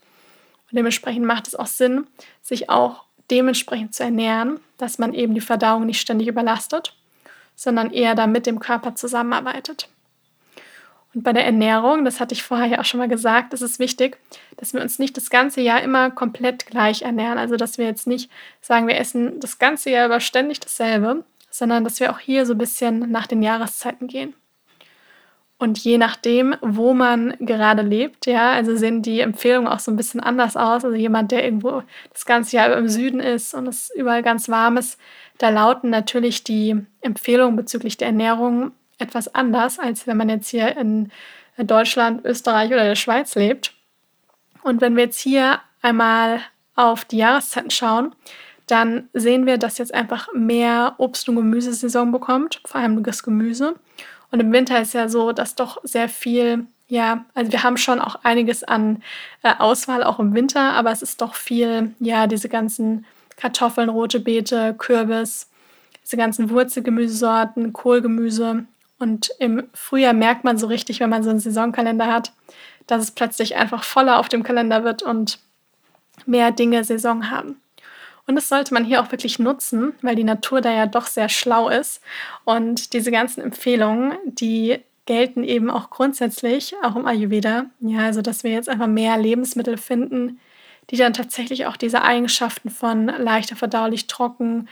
Und 0.70 0.76
dementsprechend 0.76 1.24
macht 1.24 1.48
es 1.48 1.54
auch 1.54 1.66
Sinn, 1.66 2.06
sich 2.42 2.70
auch 2.70 3.04
dementsprechend 3.30 3.94
zu 3.94 4.02
ernähren, 4.02 4.60
dass 4.78 4.98
man 4.98 5.14
eben 5.14 5.34
die 5.34 5.40
Verdauung 5.40 5.86
nicht 5.86 6.00
ständig 6.00 6.28
überlastet, 6.28 6.94
sondern 7.56 7.90
eher 7.90 8.14
da 8.14 8.26
mit 8.26 8.46
dem 8.46 8.60
Körper 8.60 8.94
zusammenarbeitet. 8.94 9.88
Und 11.14 11.22
bei 11.22 11.32
der 11.32 11.46
Ernährung, 11.46 12.04
das 12.04 12.20
hatte 12.20 12.34
ich 12.34 12.42
vorher 12.42 12.66
ja 12.66 12.80
auch 12.80 12.84
schon 12.84 12.98
mal 12.98 13.08
gesagt, 13.08 13.54
ist 13.54 13.62
es 13.62 13.78
wichtig, 13.78 14.18
dass 14.56 14.74
wir 14.74 14.80
uns 14.80 14.98
nicht 14.98 15.16
das 15.16 15.30
ganze 15.30 15.60
Jahr 15.60 15.82
immer 15.82 16.10
komplett 16.10 16.66
gleich 16.66 17.02
ernähren. 17.02 17.38
Also 17.38 17.56
dass 17.56 17.78
wir 17.78 17.86
jetzt 17.86 18.06
nicht 18.06 18.30
sagen, 18.60 18.86
wir 18.86 18.98
essen 18.98 19.40
das 19.40 19.58
ganze 19.58 19.90
Jahr 19.90 20.06
über 20.06 20.20
ständig 20.20 20.60
dasselbe, 20.60 21.24
sondern 21.50 21.82
dass 21.82 21.98
wir 21.98 22.12
auch 22.12 22.18
hier 22.18 22.44
so 22.46 22.54
ein 22.54 22.58
bisschen 22.58 23.10
nach 23.10 23.26
den 23.26 23.42
Jahreszeiten 23.42 24.06
gehen. 24.06 24.34
Und 25.60 25.78
je 25.78 25.98
nachdem, 25.98 26.54
wo 26.60 26.94
man 26.94 27.34
gerade 27.40 27.82
lebt, 27.82 28.26
ja, 28.26 28.52
also 28.52 28.76
sehen 28.76 29.02
die 29.02 29.20
Empfehlungen 29.20 29.66
auch 29.66 29.80
so 29.80 29.90
ein 29.90 29.96
bisschen 29.96 30.20
anders 30.20 30.56
aus. 30.56 30.84
Also 30.84 30.94
jemand, 30.94 31.32
der 31.32 31.44
irgendwo 31.44 31.82
das 32.12 32.24
ganze 32.26 32.56
Jahr 32.56 32.76
im 32.76 32.88
Süden 32.88 33.18
ist 33.18 33.54
und 33.54 33.66
es 33.66 33.90
überall 33.94 34.22
ganz 34.22 34.48
warm 34.48 34.76
ist, 34.76 35.00
da 35.38 35.48
lauten 35.48 35.90
natürlich 35.90 36.44
die 36.44 36.76
Empfehlungen 37.00 37.56
bezüglich 37.56 37.96
der 37.96 38.08
Ernährung 38.08 38.70
etwas 38.98 39.34
anders, 39.34 39.80
als 39.80 40.06
wenn 40.06 40.16
man 40.16 40.28
jetzt 40.28 40.48
hier 40.48 40.76
in 40.76 41.10
Deutschland, 41.56 42.24
Österreich 42.24 42.70
oder 42.70 42.84
der 42.84 42.94
Schweiz 42.94 43.34
lebt. 43.34 43.74
Und 44.62 44.80
wenn 44.80 44.96
wir 44.96 45.04
jetzt 45.04 45.20
hier 45.20 45.60
einmal 45.82 46.40
auf 46.76 47.04
die 47.04 47.18
Jahreszeiten 47.18 47.70
schauen, 47.70 48.14
dann 48.66 49.08
sehen 49.12 49.46
wir, 49.46 49.58
dass 49.58 49.78
jetzt 49.78 49.94
einfach 49.94 50.28
mehr 50.34 50.94
Obst- 50.98 51.28
und 51.28 51.36
Gemüsesaison 51.36 52.12
bekommt, 52.12 52.60
vor 52.64 52.80
allem 52.80 53.02
das 53.02 53.22
Gemüse. 53.22 53.74
Und 54.30 54.40
im 54.40 54.52
Winter 54.52 54.80
ist 54.80 54.94
ja 54.94 55.08
so, 55.08 55.32
dass 55.32 55.54
doch 55.54 55.78
sehr 55.84 56.08
viel, 56.08 56.66
ja, 56.88 57.24
also 57.34 57.52
wir 57.52 57.62
haben 57.62 57.76
schon 57.76 58.00
auch 58.00 58.16
einiges 58.24 58.64
an 58.64 59.02
äh, 59.42 59.54
Auswahl 59.58 60.02
auch 60.02 60.18
im 60.18 60.34
Winter, 60.34 60.72
aber 60.72 60.90
es 60.90 61.02
ist 61.02 61.20
doch 61.20 61.34
viel, 61.34 61.94
ja, 61.98 62.26
diese 62.26 62.48
ganzen 62.48 63.06
Kartoffeln, 63.36 63.88
rote 63.88 64.20
Beete, 64.20 64.74
Kürbis, 64.76 65.48
diese 66.02 66.16
ganzen 66.16 66.50
Wurzelgemüsesorten, 66.50 67.72
Kohlgemüse. 67.72 68.64
Und 68.98 69.30
im 69.38 69.68
Frühjahr 69.74 70.12
merkt 70.12 70.44
man 70.44 70.58
so 70.58 70.66
richtig, 70.66 71.00
wenn 71.00 71.10
man 71.10 71.22
so 71.22 71.30
einen 71.30 71.40
Saisonkalender 71.40 72.06
hat, 72.06 72.32
dass 72.86 73.02
es 73.02 73.10
plötzlich 73.12 73.56
einfach 73.56 73.84
voller 73.84 74.18
auf 74.18 74.28
dem 74.28 74.42
Kalender 74.42 74.84
wird 74.84 75.02
und 75.02 75.38
mehr 76.26 76.50
Dinge 76.50 76.82
Saison 76.84 77.30
haben. 77.30 77.60
Und 78.28 78.36
das 78.36 78.50
sollte 78.50 78.74
man 78.74 78.84
hier 78.84 79.00
auch 79.00 79.10
wirklich 79.10 79.38
nutzen, 79.38 79.94
weil 80.02 80.14
die 80.14 80.22
Natur 80.22 80.60
da 80.60 80.70
ja 80.70 80.84
doch 80.84 81.06
sehr 81.06 81.30
schlau 81.30 81.70
ist. 81.70 82.02
Und 82.44 82.92
diese 82.92 83.10
ganzen 83.10 83.40
Empfehlungen, 83.40 84.18
die 84.26 84.80
gelten 85.06 85.42
eben 85.42 85.70
auch 85.70 85.88
grundsätzlich, 85.88 86.74
auch 86.82 86.94
im 86.94 87.06
Ayurveda. 87.06 87.64
Ja, 87.80 88.00
also 88.00 88.20
dass 88.20 88.44
wir 88.44 88.50
jetzt 88.50 88.68
einfach 88.68 88.86
mehr 88.86 89.16
Lebensmittel 89.16 89.78
finden, 89.78 90.38
die 90.90 90.98
dann 90.98 91.14
tatsächlich 91.14 91.64
auch 91.64 91.78
diese 91.78 92.02
Eigenschaften 92.02 92.68
von 92.68 93.06
leichter 93.06 93.56
verdaulich, 93.56 94.08
trocken, 94.08 94.68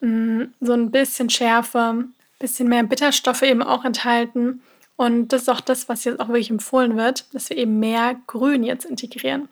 mm, 0.00 0.42
so 0.60 0.72
ein 0.72 0.90
bisschen 0.90 1.30
Schärfe, 1.30 2.06
bisschen 2.40 2.68
mehr 2.68 2.82
Bitterstoffe 2.82 3.42
eben 3.42 3.62
auch 3.62 3.84
enthalten. 3.84 4.62
Und 4.96 5.28
das 5.28 5.42
ist 5.42 5.48
auch 5.50 5.60
das, 5.60 5.88
was 5.88 6.04
jetzt 6.04 6.20
auch 6.20 6.28
wirklich 6.28 6.50
empfohlen 6.50 6.96
wird, 6.96 7.32
dass 7.34 7.50
wir 7.50 7.58
eben 7.58 7.78
mehr 7.78 8.16
Grün 8.26 8.64
jetzt 8.64 8.84
integrieren. 8.84 9.48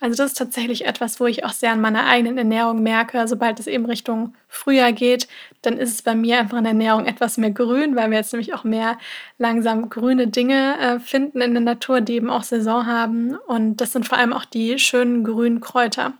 Also 0.00 0.16
das 0.16 0.32
ist 0.32 0.38
tatsächlich 0.38 0.86
etwas, 0.86 1.18
wo 1.18 1.26
ich 1.26 1.44
auch 1.44 1.52
sehr 1.52 1.72
an 1.72 1.80
meiner 1.80 2.06
eigenen 2.06 2.38
Ernährung 2.38 2.82
merke. 2.84 3.26
Sobald 3.26 3.58
es 3.58 3.66
eben 3.66 3.84
Richtung 3.84 4.34
Frühjahr 4.46 4.92
geht, 4.92 5.26
dann 5.62 5.76
ist 5.76 5.92
es 5.92 6.02
bei 6.02 6.14
mir 6.14 6.38
einfach 6.38 6.56
in 6.58 6.64
der 6.64 6.72
Ernährung 6.72 7.06
etwas 7.06 7.36
mehr 7.36 7.50
grün, 7.50 7.96
weil 7.96 8.10
wir 8.10 8.18
jetzt 8.18 8.32
nämlich 8.32 8.54
auch 8.54 8.62
mehr 8.62 8.96
langsam 9.38 9.90
grüne 9.90 10.28
Dinge 10.28 10.78
äh, 10.78 11.00
finden 11.00 11.40
in 11.40 11.52
der 11.52 11.62
Natur, 11.62 12.00
die 12.00 12.14
eben 12.14 12.30
auch 12.30 12.44
Saison 12.44 12.86
haben. 12.86 13.34
Und 13.48 13.78
das 13.78 13.92
sind 13.92 14.06
vor 14.06 14.18
allem 14.18 14.32
auch 14.32 14.44
die 14.44 14.78
schönen 14.78 15.24
grünen 15.24 15.60
Kräuter. 15.60 16.12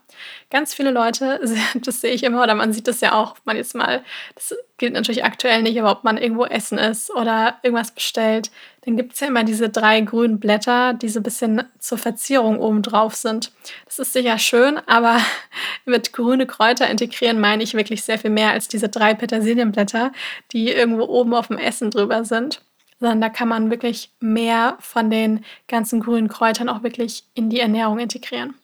Ganz 0.51 0.75
viele 0.75 0.91
Leute, 0.91 1.41
das 1.75 2.01
sehe 2.01 2.13
ich 2.13 2.25
immer, 2.25 2.43
oder 2.43 2.57
man 2.57 2.73
sieht 2.73 2.89
das 2.89 3.01
ja 3.01 3.15
auch, 3.15 3.37
man 3.45 3.57
jetzt 3.57 3.77
mal, 3.77 4.03
das 4.35 4.57
gilt 4.79 4.95
natürlich 4.95 5.25
aktuell 5.25 5.63
nicht, 5.63 5.79
aber 5.79 5.91
ob 5.91 6.05
man 6.05 6.17
irgendwo 6.17 6.45
essen 6.45 6.79
ist 6.79 7.11
oder 7.11 7.59
irgendwas 7.63 7.91
bestellt, 7.91 8.51
dann 8.83 8.97
gibt 8.97 9.13
es 9.13 9.21
ja 9.21 9.27
immer 9.27 9.45
diese 9.45 9.69
drei 9.69 10.01
grünen 10.01 10.41
Blätter, 10.41 10.95
die 10.95 11.09
so 11.09 11.21
ein 11.21 11.25
bisschen 11.25 11.65
zur 11.79 11.99
Verzierung 11.99 12.59
oben 12.59 12.83
drauf 12.83 13.15
sind. 13.15 13.53
Das 13.85 13.99
ist 13.99 14.13
sicher 14.13 14.39
schön, 14.39 14.79
aber 14.87 15.21
mit 15.85 16.13
grüne 16.13 16.47
Kräuter 16.47 16.89
integrieren 16.89 17.41
meine 17.41 17.63
ich 17.63 17.75
wirklich 17.75 18.03
sehr 18.03 18.19
viel 18.19 18.31
mehr 18.31 18.53
als 18.53 18.69
diese 18.69 18.89
drei 18.89 19.15
Petersilienblätter, 19.15 20.13
die 20.53 20.71
irgendwo 20.71 21.05
oben 21.05 21.35
auf 21.35 21.49
dem 21.49 21.59
Essen 21.59 21.91
drüber 21.91 22.25
sind. 22.25 22.63
Sondern 23.01 23.21
da 23.21 23.29
kann 23.29 23.47
man 23.47 23.71
wirklich 23.71 24.11
mehr 24.19 24.77
von 24.81 25.11
den 25.11 25.45
ganzen 25.69 26.01
grünen 26.01 26.29
Kräutern 26.29 26.69
auch 26.69 26.83
wirklich 26.83 27.25
in 27.35 27.51
die 27.51 27.61
Ernährung 27.61 27.99
integrieren. 28.01 28.55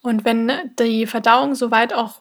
Und 0.00 0.24
wenn 0.24 0.52
die 0.78 1.06
Verdauung 1.06 1.54
soweit 1.54 1.92
auch 1.92 2.20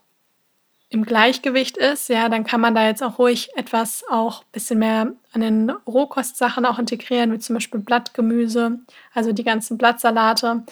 im 0.94 1.06
Gleichgewicht 1.06 1.76
ist, 1.76 2.08
ja, 2.10 2.30
dann 2.30 2.44
kann 2.44 2.62
man 2.62 2.76
da 2.76 2.86
jetzt 2.86 3.02
auch 3.02 3.18
ruhig 3.18 3.50
etwas 3.56 4.04
auch 4.12 4.42
ein 4.42 4.52
bisschen 4.52 4.78
mehr 4.78 5.12
an 5.32 5.42
den 5.42 5.72
Rohkostsachen 5.72 6.68
auch 6.68 6.78
integrieren, 6.78 7.34
wie 7.34 7.40
zum 7.40 7.56
Beispiel 7.56 7.80
Blattgemüse, 7.80 8.80
also 9.12 9.34
die 9.34 9.44
ganzen 9.44 9.80
Blattsalate, 9.80 10.64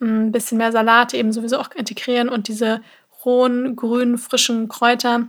ein 0.00 0.32
bisschen 0.32 0.56
mehr 0.56 0.72
Salate 0.72 1.18
eben 1.18 1.32
sowieso 1.32 1.58
auch 1.58 1.70
integrieren 1.72 2.30
und 2.30 2.48
diese 2.48 2.80
rohen, 3.26 3.76
grünen, 3.76 4.16
frischen 4.16 4.68
Kräuter, 4.68 5.28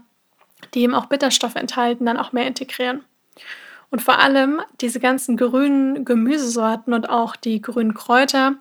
die 0.74 0.84
eben 0.84 0.96
auch 0.96 1.08
Bitterstoffe 1.08 1.56
enthalten, 1.56 2.06
dann 2.06 2.18
auch 2.18 2.32
mehr 2.32 2.48
integrieren. 2.48 3.04
Und 3.90 4.02
vor 4.02 4.20
allem 4.20 4.62
diese 4.80 5.02
ganzen 5.02 5.36
grünen 5.36 6.06
Gemüsesorten 6.06 6.94
und 6.94 7.10
auch 7.10 7.36
die 7.36 7.62
grünen 7.62 7.94
Kräuter, 7.94 8.56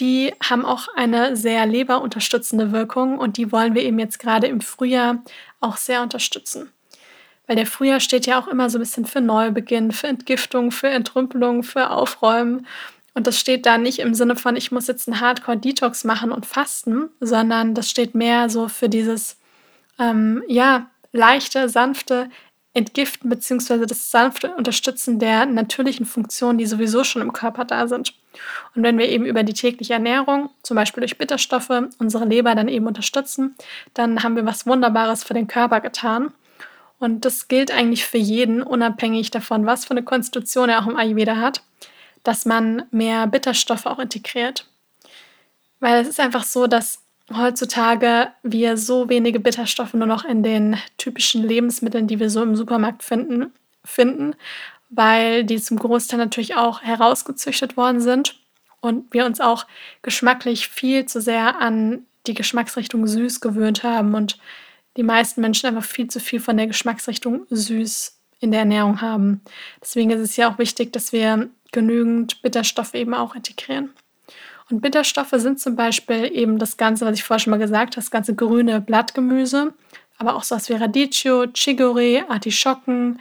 die 0.00 0.32
haben 0.42 0.64
auch 0.64 0.88
eine 0.94 1.36
sehr 1.36 1.66
leberunterstützende 1.66 2.72
Wirkung 2.72 3.18
und 3.18 3.36
die 3.36 3.52
wollen 3.52 3.74
wir 3.74 3.82
eben 3.82 3.98
jetzt 3.98 4.18
gerade 4.18 4.46
im 4.46 4.60
Frühjahr 4.60 5.22
auch 5.60 5.76
sehr 5.76 6.02
unterstützen. 6.02 6.70
Weil 7.46 7.56
der 7.56 7.66
Frühjahr 7.66 8.00
steht 8.00 8.26
ja 8.26 8.38
auch 8.38 8.46
immer 8.46 8.68
so 8.70 8.78
ein 8.78 8.82
bisschen 8.82 9.06
für 9.06 9.20
Neubeginn, 9.20 9.90
für 9.92 10.06
Entgiftung, 10.06 10.70
für 10.70 10.88
Entrümpelung, 10.88 11.62
für 11.62 11.90
Aufräumen. 11.90 12.66
Und 13.14 13.26
das 13.26 13.40
steht 13.40 13.66
da 13.66 13.78
nicht 13.78 13.98
im 13.98 14.14
Sinne 14.14 14.36
von, 14.36 14.54
ich 14.54 14.70
muss 14.70 14.86
jetzt 14.86 15.08
einen 15.08 15.20
Hardcore-Detox 15.20 16.04
machen 16.04 16.30
und 16.30 16.46
fasten, 16.46 17.08
sondern 17.20 17.74
das 17.74 17.90
steht 17.90 18.14
mehr 18.14 18.50
so 18.50 18.68
für 18.68 18.88
dieses, 18.88 19.38
ähm, 19.98 20.44
ja, 20.46 20.90
leichte, 21.12 21.68
sanfte 21.68 22.28
Entgiften 22.74 23.30
beziehungsweise 23.30 23.86
das 23.86 24.10
sanfte 24.10 24.54
Unterstützen 24.54 25.18
der 25.18 25.46
natürlichen 25.46 26.06
Funktionen, 26.06 26.58
die 26.58 26.66
sowieso 26.66 27.02
schon 27.02 27.22
im 27.22 27.32
Körper 27.32 27.64
da 27.64 27.88
sind. 27.88 28.14
Und 28.74 28.82
wenn 28.82 28.98
wir 28.98 29.08
eben 29.08 29.24
über 29.24 29.42
die 29.42 29.54
tägliche 29.54 29.94
Ernährung, 29.94 30.50
zum 30.62 30.76
Beispiel 30.76 31.00
durch 31.00 31.18
Bitterstoffe, 31.18 31.70
unsere 31.98 32.24
Leber 32.24 32.54
dann 32.54 32.68
eben 32.68 32.86
unterstützen, 32.86 33.56
dann 33.94 34.22
haben 34.22 34.36
wir 34.36 34.46
was 34.46 34.66
Wunderbares 34.66 35.24
für 35.24 35.34
den 35.34 35.48
Körper 35.48 35.80
getan. 35.80 36.32
Und 36.98 37.24
das 37.24 37.48
gilt 37.48 37.70
eigentlich 37.70 38.04
für 38.04 38.18
jeden, 38.18 38.62
unabhängig 38.62 39.30
davon, 39.30 39.66
was 39.66 39.84
für 39.84 39.92
eine 39.92 40.02
Konstitution 40.02 40.68
er 40.68 40.82
auch 40.82 40.86
im 40.86 40.96
Ayurveda 40.96 41.36
hat, 41.36 41.62
dass 42.22 42.44
man 42.44 42.84
mehr 42.90 43.26
Bitterstoffe 43.26 43.86
auch 43.86 43.98
integriert. 43.98 44.66
Weil 45.80 46.02
es 46.02 46.08
ist 46.08 46.20
einfach 46.20 46.44
so, 46.44 46.66
dass 46.66 47.02
heutzutage 47.34 48.28
wir 48.42 48.76
so 48.76 49.08
wenige 49.08 49.40
Bitterstoffe 49.40 49.94
nur 49.94 50.06
noch 50.06 50.24
in 50.24 50.42
den 50.42 50.76
typischen 50.96 51.42
Lebensmitteln, 51.42 52.06
die 52.06 52.20
wir 52.20 52.30
so 52.30 52.42
im 52.42 52.56
Supermarkt 52.56 53.02
finden, 53.02 53.52
finden, 53.84 54.34
weil 54.90 55.44
die 55.44 55.60
zum 55.60 55.78
Großteil 55.78 56.18
natürlich 56.18 56.56
auch 56.56 56.82
herausgezüchtet 56.82 57.76
worden 57.76 58.00
sind 58.00 58.40
und 58.80 59.12
wir 59.12 59.26
uns 59.26 59.40
auch 59.40 59.66
geschmacklich 60.02 60.68
viel 60.68 61.06
zu 61.06 61.20
sehr 61.20 61.60
an 61.60 62.06
die 62.26 62.34
Geschmacksrichtung 62.34 63.06
süß 63.06 63.40
gewöhnt 63.40 63.82
haben 63.82 64.14
und 64.14 64.38
die 64.96 65.02
meisten 65.02 65.40
Menschen 65.40 65.66
einfach 65.66 65.84
viel 65.84 66.08
zu 66.08 66.20
viel 66.20 66.40
von 66.40 66.56
der 66.56 66.66
Geschmacksrichtung 66.66 67.46
süß 67.50 68.18
in 68.40 68.50
der 68.50 68.60
Ernährung 68.60 69.00
haben. 69.00 69.42
Deswegen 69.80 70.10
ist 70.10 70.20
es 70.20 70.36
ja 70.36 70.52
auch 70.52 70.58
wichtig, 70.58 70.92
dass 70.92 71.12
wir 71.12 71.48
genügend 71.72 72.40
Bitterstoffe 72.42 72.94
eben 72.94 73.14
auch 73.14 73.34
integrieren. 73.34 73.90
Und 74.70 74.80
Bitterstoffe 74.80 75.32
sind 75.34 75.60
zum 75.60 75.76
Beispiel 75.76 76.30
eben 76.34 76.58
das 76.58 76.76
Ganze, 76.76 77.06
was 77.06 77.16
ich 77.16 77.24
vorher 77.24 77.40
schon 77.40 77.52
mal 77.52 77.58
gesagt 77.58 77.94
habe, 77.94 78.04
das 78.04 78.10
ganze 78.10 78.34
grüne 78.34 78.80
Blattgemüse, 78.80 79.72
aber 80.18 80.36
auch 80.36 80.42
sowas 80.42 80.68
wie 80.68 80.74
Radicchio, 80.74 81.44
Chicorée, 81.44 82.28
Artischocken, 82.28 83.18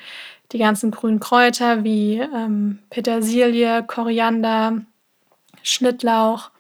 die 0.52 0.58
ganzen 0.58 0.92
grünen 0.92 1.20
Kräuter 1.20 1.84
wie 1.84 2.18
ähm, 2.18 2.80
Petersilie, 2.90 3.84
Koriander, 3.84 4.82
Schnittlauch, 5.64 6.52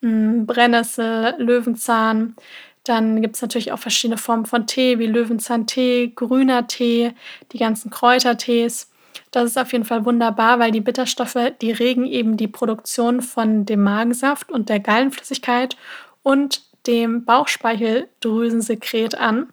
mh, 0.00 0.10
hm, 0.10 0.46
Brennnessel, 0.46 1.34
Löwenzahn. 1.38 2.36
Dann 2.84 3.20
gibt 3.20 3.36
es 3.36 3.42
natürlich 3.42 3.72
auch 3.72 3.78
verschiedene 3.78 4.18
Formen 4.18 4.46
von 4.46 4.66
Tee, 4.66 4.98
wie 4.98 5.06
Löwenzahntee, 5.06 6.12
grüner 6.14 6.66
Tee, 6.66 7.12
die 7.52 7.58
ganzen 7.58 7.90
Kräutertees. 7.90 8.90
Das 9.30 9.44
ist 9.44 9.58
auf 9.58 9.72
jeden 9.72 9.84
Fall 9.84 10.04
wunderbar, 10.04 10.58
weil 10.58 10.70
die 10.70 10.80
Bitterstoffe, 10.80 11.52
die 11.60 11.72
regen 11.72 12.06
eben 12.06 12.36
die 12.36 12.48
Produktion 12.48 13.20
von 13.22 13.66
dem 13.66 13.82
Magensaft 13.82 14.50
und 14.50 14.68
der 14.68 14.80
Gallenflüssigkeit 14.80 15.76
und 16.22 16.62
dem 16.86 17.24
Bauchspeicheldrüsensekret 17.24 19.16
an. 19.16 19.48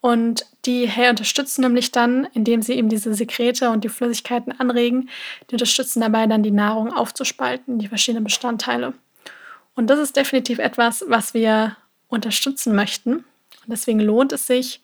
Und 0.00 0.46
die 0.64 0.88
hey, 0.88 1.10
unterstützen 1.10 1.62
nämlich 1.62 1.92
dann, 1.92 2.26
indem 2.32 2.62
sie 2.62 2.74
eben 2.74 2.88
diese 2.88 3.14
Sekrete 3.14 3.70
und 3.70 3.84
die 3.84 3.88
Flüssigkeiten 3.88 4.52
anregen, 4.58 5.08
die 5.48 5.54
unterstützen 5.54 6.00
dabei 6.00 6.26
dann 6.26 6.42
die 6.42 6.50
Nahrung 6.50 6.92
aufzuspalten, 6.92 7.78
die 7.78 7.88
verschiedenen 7.88 8.24
Bestandteile. 8.24 8.94
Und 9.74 9.88
das 9.88 9.98
ist 9.98 10.16
definitiv 10.16 10.58
etwas, 10.58 11.04
was 11.08 11.34
wir 11.34 11.76
unterstützen 12.08 12.74
möchten. 12.74 13.12
Und 13.12 13.68
deswegen 13.68 14.00
lohnt 14.00 14.32
es 14.32 14.46
sich, 14.46 14.80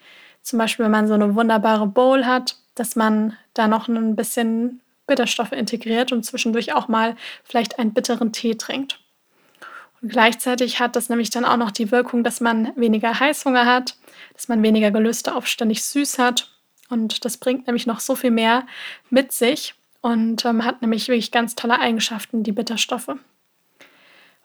zum 0.49 0.59
Beispiel, 0.59 0.85
wenn 0.85 0.93
man 0.93 1.07
so 1.09 1.14
eine 1.14 1.35
wunderbare 1.35 1.87
Bowl 1.87 2.25
hat, 2.25 2.57
dass 2.75 2.97
man 2.97 3.37
da 3.55 3.69
noch 3.69 3.88
ein 3.88 4.17
bisschen 4.17 4.81
Bitterstoffe 5.07 5.52
integriert 5.52 6.12
und 6.12 6.25
zwischendurch 6.25 6.73
auch 6.75 6.88
mal 6.88 7.17
vielleicht 7.45 7.78
einen 7.78 7.93
bitteren 7.93 8.33
Tee 8.33 8.55
trinkt. 8.55 9.00
Und 10.00 10.11
gleichzeitig 10.11 10.81
hat 10.81 10.97
das 10.97 11.09
nämlich 11.09 11.31
dann 11.31 11.45
auch 11.45 11.57
noch 11.57 11.71
die 11.71 11.90
Wirkung, 11.90 12.25
dass 12.25 12.40
man 12.40 12.73
weniger 12.76 13.19
Heißhunger 13.19 13.67
hat, 13.67 13.97
dass 14.35 14.49
man 14.49 14.62
weniger 14.62 14.90
Gelüste 14.90 15.35
auf 15.35 15.47
ständig 15.47 15.85
süß 15.85 16.19
hat. 16.19 16.50
Und 16.88 17.25
das 17.25 17.37
bringt 17.37 17.67
nämlich 17.67 17.87
noch 17.87 18.00
so 18.00 18.14
viel 18.14 18.31
mehr 18.31 18.67
mit 19.11 19.33
sich 19.33 19.75
und 20.00 20.45
ähm, 20.45 20.64
hat 20.64 20.81
nämlich 20.81 21.09
wirklich 21.09 21.31
ganz 21.31 21.57
tolle 21.57 21.81
Eigenschaften, 21.81 22.43
die 22.43 22.52
Bitterstoffe. 22.52 23.11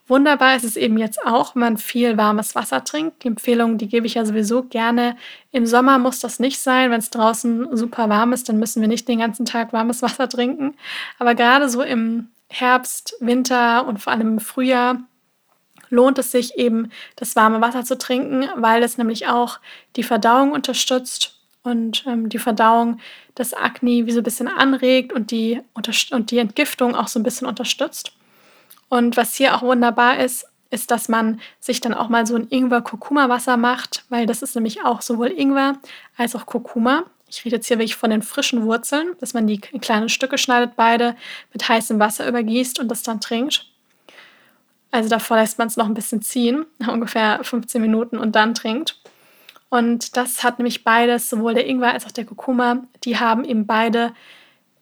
Wunderbar 0.07 0.55
ist 0.57 0.65
es 0.65 0.75
eben 0.75 0.97
jetzt 0.97 1.25
auch, 1.25 1.55
wenn 1.55 1.61
man 1.61 1.77
viel 1.77 2.17
warmes 2.17 2.55
Wasser 2.55 2.83
trinkt. 2.83 3.23
Die 3.23 3.29
Empfehlung, 3.29 3.77
die 3.77 3.87
gebe 3.87 4.05
ich 4.05 4.15
ja 4.15 4.25
sowieso 4.25 4.63
gerne. 4.63 5.15
Im 5.51 5.65
Sommer 5.65 5.97
muss 5.97 6.19
das 6.19 6.39
nicht 6.39 6.59
sein. 6.59 6.91
Wenn 6.91 6.99
es 6.99 7.09
draußen 7.09 7.75
super 7.75 8.09
warm 8.09 8.33
ist, 8.33 8.49
dann 8.49 8.59
müssen 8.59 8.81
wir 8.81 8.89
nicht 8.89 9.07
den 9.07 9.19
ganzen 9.19 9.45
Tag 9.45 9.71
warmes 9.71 10.01
Wasser 10.01 10.27
trinken. 10.27 10.75
Aber 11.19 11.35
gerade 11.35 11.69
so 11.69 11.81
im 11.81 12.27
Herbst, 12.49 13.15
Winter 13.21 13.87
und 13.87 13.99
vor 13.99 14.11
allem 14.11 14.33
im 14.33 14.39
Frühjahr 14.39 14.99
lohnt 15.89 16.17
es 16.17 16.31
sich 16.31 16.57
eben, 16.57 16.91
das 17.15 17.35
warme 17.37 17.61
Wasser 17.61 17.85
zu 17.85 17.97
trinken, 17.97 18.49
weil 18.57 18.83
es 18.83 18.97
nämlich 18.97 19.27
auch 19.27 19.59
die 19.95 20.03
Verdauung 20.03 20.51
unterstützt 20.51 21.39
und 21.63 22.03
ähm, 22.07 22.27
die 22.27 22.39
Verdauung 22.39 22.99
das 23.35 23.53
Akne 23.53 24.05
wie 24.05 24.11
so 24.11 24.19
ein 24.19 24.23
bisschen 24.23 24.47
anregt 24.49 25.13
und 25.13 25.31
die, 25.31 25.61
und 25.73 26.31
die 26.31 26.39
Entgiftung 26.39 26.95
auch 26.95 27.07
so 27.07 27.19
ein 27.19 27.23
bisschen 27.23 27.47
unterstützt. 27.47 28.11
Und 28.89 29.17
was 29.17 29.35
hier 29.35 29.55
auch 29.55 29.61
wunderbar 29.61 30.19
ist, 30.19 30.45
ist, 30.73 30.91
dass 30.91 31.07
man 31.07 31.39
sich 31.59 31.79
dann 31.79 31.93
auch 31.93 32.09
mal 32.09 32.25
so 32.25 32.35
ein 32.35 32.47
Ingwer-Kurkuma-Wasser 32.49 33.57
macht, 33.57 34.05
weil 34.09 34.25
das 34.25 34.41
ist 34.41 34.55
nämlich 34.55 34.83
auch 34.83 35.01
sowohl 35.01 35.27
Ingwer 35.27 35.77
als 36.17 36.35
auch 36.35 36.45
Kurkuma. 36.45 37.03
Ich 37.29 37.45
rede 37.45 37.55
jetzt 37.57 37.67
hier 37.67 37.77
wirklich 37.77 37.95
von 37.95 38.09
den 38.09 38.21
frischen 38.21 38.63
Wurzeln, 38.65 39.15
dass 39.19 39.33
man 39.33 39.47
die 39.47 39.61
in 39.71 39.81
kleine 39.81 40.09
Stücke 40.09 40.37
schneidet, 40.37 40.75
beide 40.75 41.15
mit 41.51 41.67
heißem 41.67 41.99
Wasser 41.99 42.27
übergießt 42.27 42.79
und 42.79 42.89
das 42.89 43.03
dann 43.03 43.21
trinkt. 43.21 43.67
Also 44.91 45.09
davor 45.09 45.37
lässt 45.37 45.57
man 45.57 45.67
es 45.67 45.77
noch 45.77 45.87
ein 45.87 45.95
bisschen 45.95 46.21
ziehen, 46.21 46.65
ungefähr 46.87 47.39
15 47.43 47.81
Minuten 47.81 48.17
und 48.17 48.35
dann 48.35 48.53
trinkt. 48.53 48.99
Und 49.69 50.17
das 50.17 50.43
hat 50.43 50.59
nämlich 50.59 50.83
beides, 50.83 51.29
sowohl 51.29 51.55
der 51.55 51.65
Ingwer 51.65 51.93
als 51.93 52.05
auch 52.05 52.11
der 52.11 52.25
Kurkuma, 52.25 52.83
die 53.03 53.17
haben 53.17 53.43
eben 53.43 53.65
beide 53.65 54.13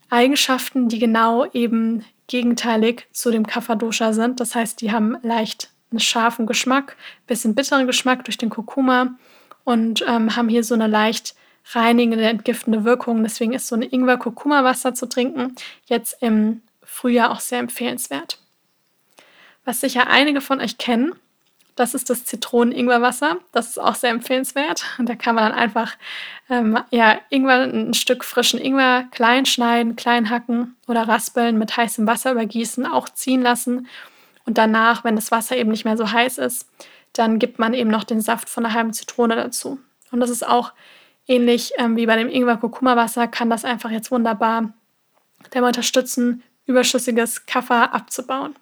Eigenschaften, 0.10 0.90
die 0.90 1.00
genau 1.00 1.46
eben 1.54 2.04
gegenteilig 2.32 3.08
zu 3.12 3.30
dem 3.30 3.46
Kapha-Dosha 3.46 4.14
sind. 4.14 4.40
Das 4.40 4.56
heißt, 4.56 4.80
die 4.80 4.92
haben 4.92 5.18
leicht 5.22 5.70
einen 5.92 6.00
scharfen 6.00 6.48
Geschmack, 6.48 6.96
bisschen 7.28 7.54
bitteren 7.56 7.86
Geschmack 7.86 8.24
durch 8.24 8.38
den 8.38 8.50
Kurkuma 8.50 9.16
und 9.66 10.04
ähm, 10.08 10.36
haben 10.36 10.48
hier 10.48 10.64
so 10.64 10.74
eine 10.74 10.88
leicht 10.88 11.36
reinigende, 11.74 12.24
entgiftende 12.24 12.86
Wirkung. 12.86 13.22
Deswegen 13.22 13.52
ist 13.52 13.68
so 13.68 13.76
ein 13.76 13.82
Ingwer-Kurkuma-Wasser 13.82 14.94
zu 14.94 15.08
trinken 15.08 15.56
jetzt 15.86 16.16
im 16.22 16.62
Frühjahr 16.82 17.32
auch 17.32 17.42
sehr 17.42 17.60
empfehlenswert. 17.60 18.40
Was 19.66 19.82
sicher 19.82 20.08
einige 20.08 20.40
von 20.40 20.62
euch 20.62 20.78
kennen, 20.78 21.14
das 21.82 21.96
ist 21.96 22.10
das 22.10 22.26
Zitronen-Ingwer-Wasser. 22.26 23.38
Das 23.52 23.70
ist 23.70 23.80
auch 23.80 23.96
sehr 23.96 24.12
empfehlenswert. 24.12 24.86
Und 25.00 25.10
da 25.10 25.16
kann 25.16 25.36
man 25.36 25.50
dann 25.50 25.60
einfach 25.60 25.98
ähm, 26.50 26.80
ja, 26.92 27.20
Ingwer, 27.30 27.64
ein 27.64 27.94
Stück 27.96 28.24
frischen 28.24 28.60
Ingwer 28.60 29.06
klein 29.12 29.46
schneiden, 29.48 29.96
klein 29.96 30.30
hacken 30.30 30.78
oder 30.88 31.08
raspeln, 31.08 31.58
mit 31.58 31.76
heißem 31.76 32.06
Wasser 32.06 32.32
übergießen, 32.34 32.86
auch 32.86 33.10
ziehen 33.10 33.42
lassen. 33.42 33.88
Und 34.46 34.58
danach, 34.58 35.04
wenn 35.04 35.16
das 35.16 35.32
Wasser 35.32 35.58
eben 35.58 35.72
nicht 35.72 35.84
mehr 35.86 35.98
so 35.98 36.12
heiß 36.12 36.38
ist, 36.38 36.70
dann 37.14 37.40
gibt 37.40 37.58
man 37.58 37.74
eben 37.74 37.90
noch 37.90 38.04
den 38.04 38.22
Saft 38.22 38.48
von 38.48 38.66
einer 38.66 38.76
halben 38.76 38.94
Zitrone 38.94 39.36
dazu. 39.36 39.80
Und 40.12 40.20
das 40.20 40.30
ist 40.30 40.48
auch 40.48 40.74
ähnlich 41.28 41.74
ähm, 41.78 41.98
wie 41.98 42.06
bei 42.06 42.16
dem 42.16 42.30
Ingwer-Kurkuma-Wasser, 42.30 43.28
kann 43.28 43.50
das 43.50 43.66
einfach 43.66 43.90
jetzt 43.90 44.12
wunderbar 44.12 44.72
dabei 45.50 45.68
unterstützen, 45.68 46.44
überschüssiges 46.66 47.48
Kaffer 47.48 47.94
abzubauen. 47.94 48.56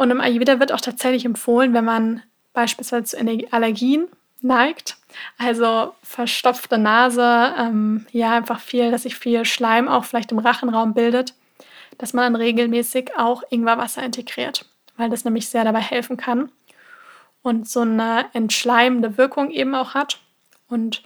Und 0.00 0.10
im 0.10 0.22
Ayurveda 0.22 0.58
wird 0.60 0.72
auch 0.72 0.80
tatsächlich 0.80 1.26
empfohlen, 1.26 1.74
wenn 1.74 1.84
man 1.84 2.22
beispielsweise 2.54 3.04
zu 3.04 3.18
Allergien 3.50 4.08
neigt, 4.40 4.96
also 5.36 5.94
verstopfte 6.02 6.78
Nase, 6.78 7.54
ähm, 7.58 8.06
ja, 8.10 8.34
einfach 8.34 8.60
viel, 8.60 8.90
dass 8.90 9.02
sich 9.02 9.14
viel 9.14 9.44
Schleim 9.44 9.88
auch 9.88 10.06
vielleicht 10.06 10.32
im 10.32 10.38
Rachenraum 10.38 10.94
bildet, 10.94 11.34
dass 11.98 12.14
man 12.14 12.32
dann 12.32 12.40
regelmäßig 12.40 13.10
auch 13.18 13.42
Ingwerwasser 13.50 14.02
integriert, 14.02 14.64
weil 14.96 15.10
das 15.10 15.26
nämlich 15.26 15.50
sehr 15.50 15.64
dabei 15.64 15.80
helfen 15.80 16.16
kann 16.16 16.50
und 17.42 17.68
so 17.68 17.80
eine 17.80 18.24
entschleimende 18.32 19.18
Wirkung 19.18 19.50
eben 19.50 19.74
auch 19.74 19.92
hat 19.92 20.18
und 20.70 21.02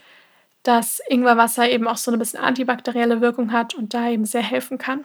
dass 0.63 1.03
Ingwerwasser 1.09 1.69
eben 1.69 1.89
auch 1.89 1.97
so 1.97 2.13
eine 2.13 2.19
bisschen 2.19 2.39
antibakterielle 2.39 3.21
Wirkung 3.21 3.51
hat 3.51 3.75
und 3.75 3.93
da 3.93 4.09
eben 4.09 4.25
sehr 4.25 4.45
helfen 4.45 4.79
kann. 4.79 5.05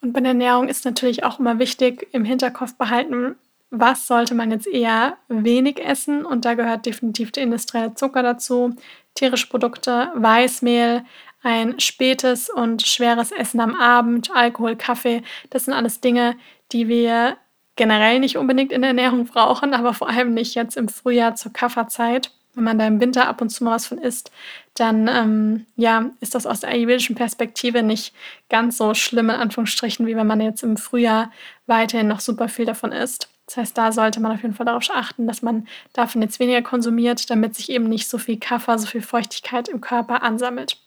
Und 0.00 0.12
bei 0.12 0.20
der 0.20 0.30
Ernährung 0.30 0.68
ist 0.68 0.84
natürlich 0.84 1.24
auch 1.24 1.38
immer 1.38 1.58
wichtig 1.58 2.08
im 2.12 2.24
Hinterkopf 2.24 2.74
behalten, 2.74 3.36
was 3.70 4.06
sollte 4.06 4.34
man 4.34 4.50
jetzt 4.50 4.66
eher 4.66 5.18
wenig 5.28 5.84
essen. 5.84 6.24
Und 6.24 6.44
da 6.44 6.54
gehört 6.54 6.86
definitiv 6.86 7.32
der 7.32 7.42
industrielle 7.42 7.94
Zucker 7.94 8.22
dazu, 8.22 8.74
tierische 9.14 9.48
Produkte, 9.48 10.10
Weißmehl, 10.14 11.04
ein 11.42 11.78
spätes 11.78 12.48
und 12.50 12.82
schweres 12.82 13.30
Essen 13.30 13.60
am 13.60 13.74
Abend, 13.74 14.30
Alkohol, 14.34 14.76
Kaffee. 14.76 15.22
Das 15.50 15.64
sind 15.64 15.74
alles 15.74 16.00
Dinge, 16.00 16.36
die 16.72 16.88
wir 16.88 17.36
generell 17.76 18.18
nicht 18.18 18.36
unbedingt 18.36 18.72
in 18.72 18.82
der 18.82 18.88
Ernährung 18.88 19.24
brauchen, 19.26 19.72
aber 19.72 19.94
vor 19.94 20.08
allem 20.08 20.34
nicht 20.34 20.54
jetzt 20.54 20.76
im 20.76 20.88
Frühjahr 20.88 21.36
zur 21.36 21.52
Kafferzeit 21.52 22.32
wenn 22.58 22.64
man 22.64 22.78
da 22.78 22.86
im 22.86 23.00
Winter 23.00 23.28
ab 23.28 23.40
und 23.40 23.50
zu 23.50 23.64
mal 23.64 23.76
was 23.76 23.86
von 23.86 23.98
isst, 23.98 24.30
dann 24.74 25.08
ähm, 25.08 25.66
ja, 25.76 26.10
ist 26.20 26.34
das 26.34 26.44
aus 26.44 26.60
der 26.60 26.70
ayurvedischen 26.70 27.14
Perspektive 27.14 27.82
nicht 27.82 28.12
ganz 28.50 28.76
so 28.76 28.94
schlimm, 28.94 29.30
in 29.30 29.36
Anführungsstrichen, 29.36 30.06
wie 30.06 30.16
wenn 30.16 30.26
man 30.26 30.40
jetzt 30.40 30.62
im 30.62 30.76
Frühjahr 30.76 31.30
weiterhin 31.66 32.08
noch 32.08 32.20
super 32.20 32.48
viel 32.48 32.66
davon 32.66 32.92
isst. 32.92 33.28
Das 33.46 33.56
heißt, 33.56 33.78
da 33.78 33.92
sollte 33.92 34.20
man 34.20 34.32
auf 34.32 34.42
jeden 34.42 34.54
Fall 34.54 34.66
darauf 34.66 34.84
achten, 34.92 35.26
dass 35.26 35.40
man 35.40 35.66
davon 35.94 36.20
jetzt 36.20 36.38
weniger 36.38 36.60
konsumiert, 36.62 37.30
damit 37.30 37.54
sich 37.54 37.70
eben 37.70 37.88
nicht 37.88 38.08
so 38.08 38.18
viel 38.18 38.38
Kaffer, 38.38 38.76
so 38.78 38.86
viel 38.86 39.00
Feuchtigkeit 39.00 39.68
im 39.68 39.80
Körper 39.80 40.22
ansammelt. 40.22 40.78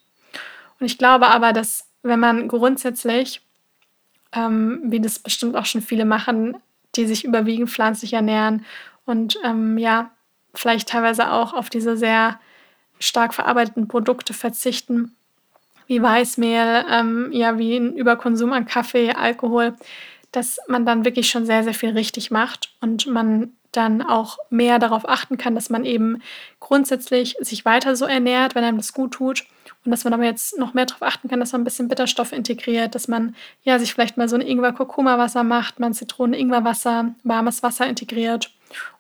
Und 0.80 0.86
ich 0.86 0.98
glaube 0.98 1.28
aber, 1.28 1.54
dass 1.54 1.88
wenn 2.04 2.20
man 2.20 2.48
grundsätzlich, 2.48 3.42
ähm, 4.34 4.82
wie 4.86 5.00
das 5.00 5.20
bestimmt 5.20 5.56
auch 5.56 5.66
schon 5.66 5.82
viele 5.82 6.06
machen, 6.06 6.58
die 6.96 7.06
sich 7.06 7.24
überwiegend 7.24 7.70
pflanzlich 7.70 8.14
ernähren 8.14 8.66
und 9.06 9.38
ähm, 9.44 9.78
ja, 9.78 10.12
vielleicht 10.54 10.90
teilweise 10.90 11.32
auch 11.32 11.54
auf 11.54 11.70
diese 11.70 11.98
sehr 11.98 12.40
stark 13.00 13.34
verarbeiteten 13.34 13.88
Produkte 13.88 14.34
verzichten, 14.34 15.16
wie 15.88 16.02
Weißmehl, 16.02 16.86
ähm, 16.90 17.30
ja, 17.32 17.58
wie 17.58 17.78
ein 17.78 17.96
Überkonsum 17.96 18.54
an 18.54 18.66
Kaffee, 18.66 19.12
Alkohol, 19.12 19.76
dass 20.32 20.60
man 20.68 20.86
dann 20.86 21.04
wirklich 21.04 21.30
schon 21.30 21.46
sehr, 21.46 21.64
sehr 21.64 21.74
viel 21.74 21.90
richtig 21.90 22.32
macht 22.32 22.74
und 22.80 23.08
man 23.08 23.54
dann 23.72 24.02
auch 24.02 24.38
mehr 24.50 24.80
darauf 24.80 25.08
achten 25.08 25.38
kann, 25.38 25.56
dass 25.56 25.70
man 25.70 25.86
eben 25.86 26.22
grundsätzlich 26.60 27.38
sich 27.40 27.66
weiter 27.66 27.96
so 27.96 28.06
ernährt, 28.06 28.56
wenn 28.56 28.64
einem 28.64 28.78
das 28.78 28.94
gut 28.94 29.14
tut. 29.14 29.46
Und 29.84 29.92
dass 29.92 30.04
man 30.04 30.14
aber 30.14 30.26
jetzt 30.26 30.58
noch 30.60 30.74
mehr 30.74 30.86
darauf 30.86 31.02
achten 31.02 31.28
kann, 31.28 31.40
dass 31.40 31.54
man 31.54 31.62
ein 31.62 31.64
bisschen 31.64 31.88
Bitterstoff 31.88 32.34
integriert, 32.34 32.94
dass 32.94 33.08
man 33.08 33.36
ja 33.64 33.80
sich 33.80 33.94
vielleicht 33.94 34.18
mal 34.18 34.30
so 34.30 34.36
ein 34.36 34.42
Ingwer-Kurkuma-Wasser 34.42 35.44
macht, 35.44 35.80
man 35.80 35.94
Zitronen-Ingwer-Wasser, 35.94 37.16
warmes 37.24 37.64
Wasser 37.64 37.88
integriert 37.88 38.52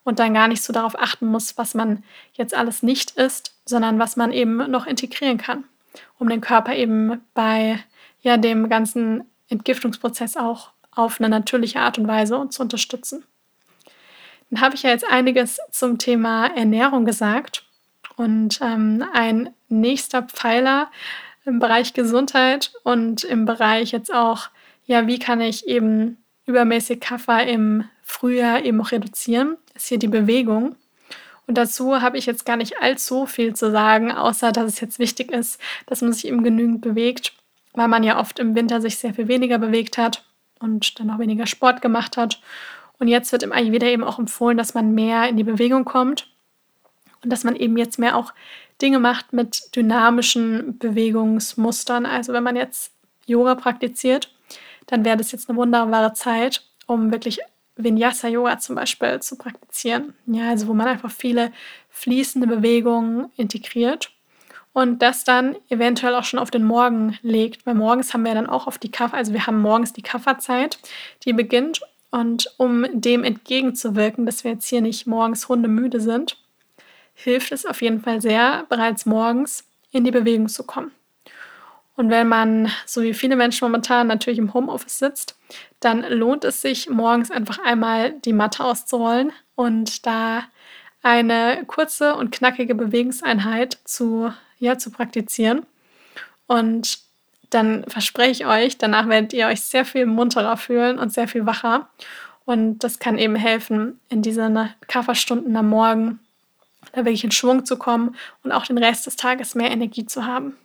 und 0.03 0.19
dann 0.19 0.33
gar 0.33 0.47
nicht 0.47 0.63
so 0.63 0.73
darauf 0.73 0.99
achten 0.99 1.27
muss, 1.27 1.57
was 1.57 1.75
man 1.75 2.03
jetzt 2.33 2.55
alles 2.55 2.81
nicht 2.81 3.11
isst, 3.11 3.53
sondern 3.65 3.99
was 3.99 4.15
man 4.15 4.31
eben 4.31 4.57
noch 4.71 4.87
integrieren 4.87 5.37
kann, 5.37 5.65
um 6.17 6.29
den 6.29 6.41
Körper 6.41 6.75
eben 6.75 7.21
bei 7.33 7.79
ja, 8.21 8.37
dem 8.37 8.69
ganzen 8.69 9.23
Entgiftungsprozess 9.49 10.37
auch 10.37 10.71
auf 10.91 11.19
eine 11.19 11.29
natürliche 11.29 11.79
Art 11.79 11.97
und 11.97 12.07
Weise 12.07 12.47
zu 12.49 12.61
unterstützen. 12.61 13.23
Dann 14.51 14.61
habe 14.61 14.75
ich 14.75 14.83
ja 14.83 14.89
jetzt 14.91 15.09
einiges 15.09 15.59
zum 15.71 15.97
Thema 15.97 16.47
Ernährung 16.47 17.05
gesagt 17.05 17.63
und 18.17 18.59
ähm, 18.61 19.03
ein 19.13 19.49
nächster 19.69 20.23
Pfeiler 20.23 20.91
im 21.45 21.59
Bereich 21.59 21.93
Gesundheit 21.93 22.73
und 22.83 23.23
im 23.23 23.45
Bereich 23.45 23.91
jetzt 23.91 24.13
auch, 24.13 24.49
ja, 24.85 25.07
wie 25.07 25.19
kann 25.19 25.41
ich 25.41 25.67
eben 25.67 26.17
übermäßig 26.45 26.99
Kaffer 26.99 27.45
im 27.47 27.85
Frühjahr 28.03 28.63
eben 28.63 28.81
auch 28.81 28.91
reduzieren, 28.91 29.55
ist 29.73 29.87
hier 29.87 29.99
die 29.99 30.07
Bewegung. 30.07 30.75
Und 31.47 31.57
dazu 31.57 32.01
habe 32.01 32.17
ich 32.17 32.25
jetzt 32.25 32.45
gar 32.45 32.57
nicht 32.57 32.81
allzu 32.81 33.25
viel 33.25 33.55
zu 33.55 33.71
sagen, 33.71 34.11
außer 34.11 34.51
dass 34.51 34.65
es 34.65 34.81
jetzt 34.81 34.99
wichtig 34.99 35.31
ist, 35.31 35.59
dass 35.85 36.01
man 36.01 36.11
sich 36.11 36.27
eben 36.27 36.43
genügend 36.43 36.81
bewegt, 36.81 37.33
weil 37.73 37.87
man 37.87 38.03
ja 38.03 38.19
oft 38.19 38.37
im 38.39 38.53
Winter 38.53 38.81
sich 38.81 38.97
sehr 38.97 39.13
viel 39.13 39.29
weniger 39.29 39.59
bewegt 39.59 39.97
hat 39.97 40.25
und 40.59 40.99
dann 40.99 41.09
auch 41.09 41.19
weniger 41.19 41.47
Sport 41.47 41.81
gemacht 41.81 42.17
hat. 42.17 42.41
Und 43.01 43.07
jetzt 43.07 43.31
wird 43.31 43.41
im 43.41 43.51
Ayurveda 43.51 43.87
eben 43.87 44.03
auch 44.03 44.19
empfohlen, 44.19 44.59
dass 44.59 44.75
man 44.75 44.93
mehr 44.93 45.27
in 45.27 45.35
die 45.35 45.43
Bewegung 45.43 45.85
kommt 45.85 46.27
und 47.23 47.33
dass 47.33 47.43
man 47.43 47.55
eben 47.55 47.75
jetzt 47.75 47.97
mehr 47.97 48.15
auch 48.15 48.31
Dinge 48.79 48.99
macht 48.99 49.33
mit 49.33 49.75
dynamischen 49.75 50.77
Bewegungsmustern. 50.77 52.05
Also 52.05 52.31
wenn 52.31 52.43
man 52.43 52.55
jetzt 52.55 52.93
Yoga 53.25 53.55
praktiziert, 53.55 54.31
dann 54.85 55.03
wäre 55.03 55.17
das 55.17 55.31
jetzt 55.31 55.49
eine 55.49 55.57
wunderbare 55.57 56.13
Zeit, 56.13 56.63
um 56.85 57.11
wirklich 57.11 57.39
Vinyasa-Yoga 57.75 58.59
zum 58.59 58.75
Beispiel 58.75 59.19
zu 59.19 59.35
praktizieren. 59.35 60.13
Ja, 60.27 60.49
also 60.49 60.67
wo 60.67 60.75
man 60.75 60.87
einfach 60.87 61.09
viele 61.09 61.51
fließende 61.89 62.45
Bewegungen 62.45 63.31
integriert 63.35 64.11
und 64.73 65.01
das 65.01 65.23
dann 65.23 65.55
eventuell 65.69 66.13
auch 66.13 66.23
schon 66.23 66.39
auf 66.39 66.51
den 66.51 66.65
Morgen 66.65 67.17
legt, 67.23 67.65
weil 67.65 67.73
morgens 67.73 68.13
haben 68.13 68.25
wir 68.25 68.35
dann 68.35 68.45
auch 68.45 68.67
auf 68.67 68.77
die 68.77 68.91
Kaffee, 68.91 69.17
also 69.17 69.33
wir 69.33 69.47
haben 69.47 69.59
morgens 69.59 69.91
die 69.91 70.03
Kafferzeit, 70.03 70.77
die 71.25 71.33
beginnt 71.33 71.81
und 72.11 72.53
um 72.57 72.85
dem 72.91 73.23
entgegenzuwirken, 73.23 74.25
dass 74.25 74.43
wir 74.43 74.51
jetzt 74.51 74.67
hier 74.67 74.81
nicht 74.81 75.07
morgens 75.07 75.47
hundemüde 75.47 75.99
sind, 76.01 76.37
hilft 77.13 77.51
es 77.51 77.65
auf 77.65 77.81
jeden 77.81 78.01
Fall 78.01 78.21
sehr, 78.21 78.65
bereits 78.69 79.05
morgens 79.05 79.63
in 79.91 80.03
die 80.03 80.11
Bewegung 80.11 80.49
zu 80.49 80.63
kommen. 80.63 80.91
Und 81.95 82.09
wenn 82.09 82.27
man, 82.27 82.71
so 82.85 83.01
wie 83.01 83.13
viele 83.13 83.35
Menschen 83.35 83.65
momentan, 83.65 84.07
natürlich 84.07 84.39
im 84.39 84.53
Homeoffice 84.53 84.99
sitzt, 84.99 85.37
dann 85.79 86.01
lohnt 86.09 86.43
es 86.43 86.61
sich, 86.61 86.89
morgens 86.89 87.31
einfach 87.31 87.59
einmal 87.63 88.13
die 88.21 88.33
Matte 88.33 88.63
auszurollen 88.63 89.31
und 89.55 90.05
da 90.05 90.43
eine 91.03 91.63
kurze 91.67 92.15
und 92.15 92.31
knackige 92.31 92.75
Bewegungseinheit 92.75 93.77
zu, 93.85 94.33
ja, 94.59 94.77
zu 94.77 94.91
praktizieren. 94.91 95.65
Und 96.47 96.99
dann 97.51 97.85
verspreche 97.87 98.31
ich 98.31 98.45
euch, 98.45 98.77
danach 98.77 99.07
werdet 99.07 99.33
ihr 99.33 99.47
euch 99.47 99.61
sehr 99.61 99.85
viel 99.85 100.05
munterer 100.05 100.57
fühlen 100.57 100.97
und 100.97 101.13
sehr 101.13 101.27
viel 101.27 101.45
wacher. 101.45 101.89
Und 102.45 102.79
das 102.79 102.99
kann 102.99 103.17
eben 103.17 103.35
helfen, 103.35 103.99
in 104.09 104.21
diesen 104.21 104.69
Kafferstunden 104.87 105.55
am 105.55 105.69
Morgen 105.69 106.19
da 106.93 107.05
wirklich 107.05 107.23
in 107.23 107.31
Schwung 107.31 107.65
zu 107.65 107.77
kommen 107.77 108.15
und 108.43 108.51
auch 108.51 108.65
den 108.65 108.77
Rest 108.77 109.05
des 109.05 109.15
Tages 109.15 109.55
mehr 109.55 109.71
Energie 109.71 110.05
zu 110.05 110.25
haben. 110.25 110.57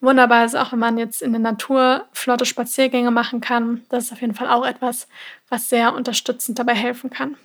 Wunderbar 0.00 0.44
ist 0.44 0.56
auch, 0.56 0.72
wenn 0.72 0.78
man 0.78 0.98
jetzt 0.98 1.22
in 1.22 1.32
der 1.32 1.40
Natur 1.40 2.06
flotte 2.12 2.44
Spaziergänge 2.44 3.10
machen 3.10 3.40
kann. 3.40 3.82
Das 3.88 4.04
ist 4.04 4.12
auf 4.12 4.20
jeden 4.20 4.34
Fall 4.34 4.48
auch 4.48 4.66
etwas, 4.66 5.06
was 5.48 5.68
sehr 5.68 5.94
unterstützend 5.94 6.58
dabei 6.58 6.74
helfen 6.74 7.10
kann. 7.10 7.36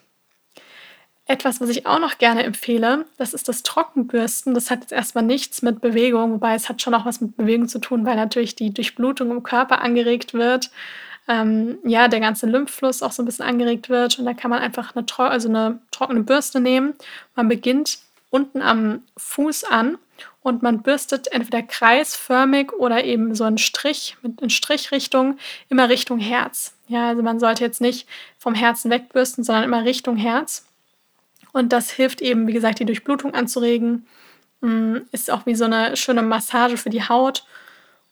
Etwas, 1.29 1.59
was 1.59 1.69
ich 1.69 1.85
auch 1.85 1.99
noch 1.99 2.17
gerne 2.19 2.43
empfehle, 2.43 3.05
das 3.17 3.33
ist 3.33 3.49
das 3.49 3.61
Trockenbürsten. 3.61 4.53
Das 4.53 4.71
hat 4.71 4.81
jetzt 4.81 4.93
erstmal 4.93 5.25
nichts 5.25 5.61
mit 5.61 5.81
Bewegung, 5.81 6.31
wobei 6.31 6.55
es 6.55 6.69
hat 6.69 6.81
schon 6.81 6.93
auch 6.93 7.05
was 7.05 7.19
mit 7.19 7.35
Bewegung 7.35 7.67
zu 7.67 7.79
tun, 7.79 8.05
weil 8.05 8.15
natürlich 8.15 8.55
die 8.55 8.73
Durchblutung 8.73 9.31
im 9.31 9.43
Körper 9.43 9.81
angeregt 9.81 10.33
wird. 10.33 10.71
Ähm, 11.27 11.79
ja, 11.83 12.07
der 12.07 12.21
ganze 12.21 12.45
Lymphfluss 12.45 13.03
auch 13.03 13.11
so 13.11 13.21
ein 13.21 13.25
bisschen 13.25 13.45
angeregt 13.45 13.89
wird. 13.89 14.17
Und 14.17 14.25
da 14.25 14.33
kann 14.33 14.49
man 14.49 14.61
einfach 14.61 14.95
eine, 14.95 15.05
also 15.29 15.49
eine 15.49 15.79
trockene 15.91 16.23
Bürste 16.23 16.61
nehmen. 16.61 16.93
Man 17.35 17.49
beginnt 17.49 17.99
unten 18.29 18.61
am 18.61 19.03
Fuß 19.17 19.65
an 19.65 19.97
und 20.41 20.63
man 20.63 20.81
bürstet 20.81 21.31
entweder 21.31 21.61
kreisförmig 21.61 22.71
oder 22.71 23.03
eben 23.03 23.35
so 23.35 23.43
einen 23.43 23.57
Strich 23.57 24.15
mit 24.21 24.39
in 24.39 24.49
Strichrichtung 24.49 25.37
immer 25.67 25.89
Richtung 25.89 26.19
Herz. 26.19 26.73
Ja, 26.87 27.09
also 27.09 27.21
man 27.21 27.39
sollte 27.39 27.65
jetzt 27.65 27.81
nicht 27.81 28.07
vom 28.37 28.55
Herzen 28.55 28.89
wegbürsten, 28.89 29.43
sondern 29.43 29.65
immer 29.65 29.83
Richtung 29.83 30.15
Herz. 30.15 30.66
Und 31.53 31.73
das 31.73 31.89
hilft 31.91 32.21
eben, 32.21 32.47
wie 32.47 32.53
gesagt, 32.53 32.79
die 32.79 32.85
Durchblutung 32.85 33.33
anzuregen. 33.33 34.05
Mm, 34.61 34.97
ist 35.11 35.31
auch 35.31 35.45
wie 35.45 35.55
so 35.55 35.65
eine 35.65 35.95
schöne 35.95 36.21
Massage 36.21 36.77
für 36.77 36.89
die 36.89 37.07
Haut 37.07 37.45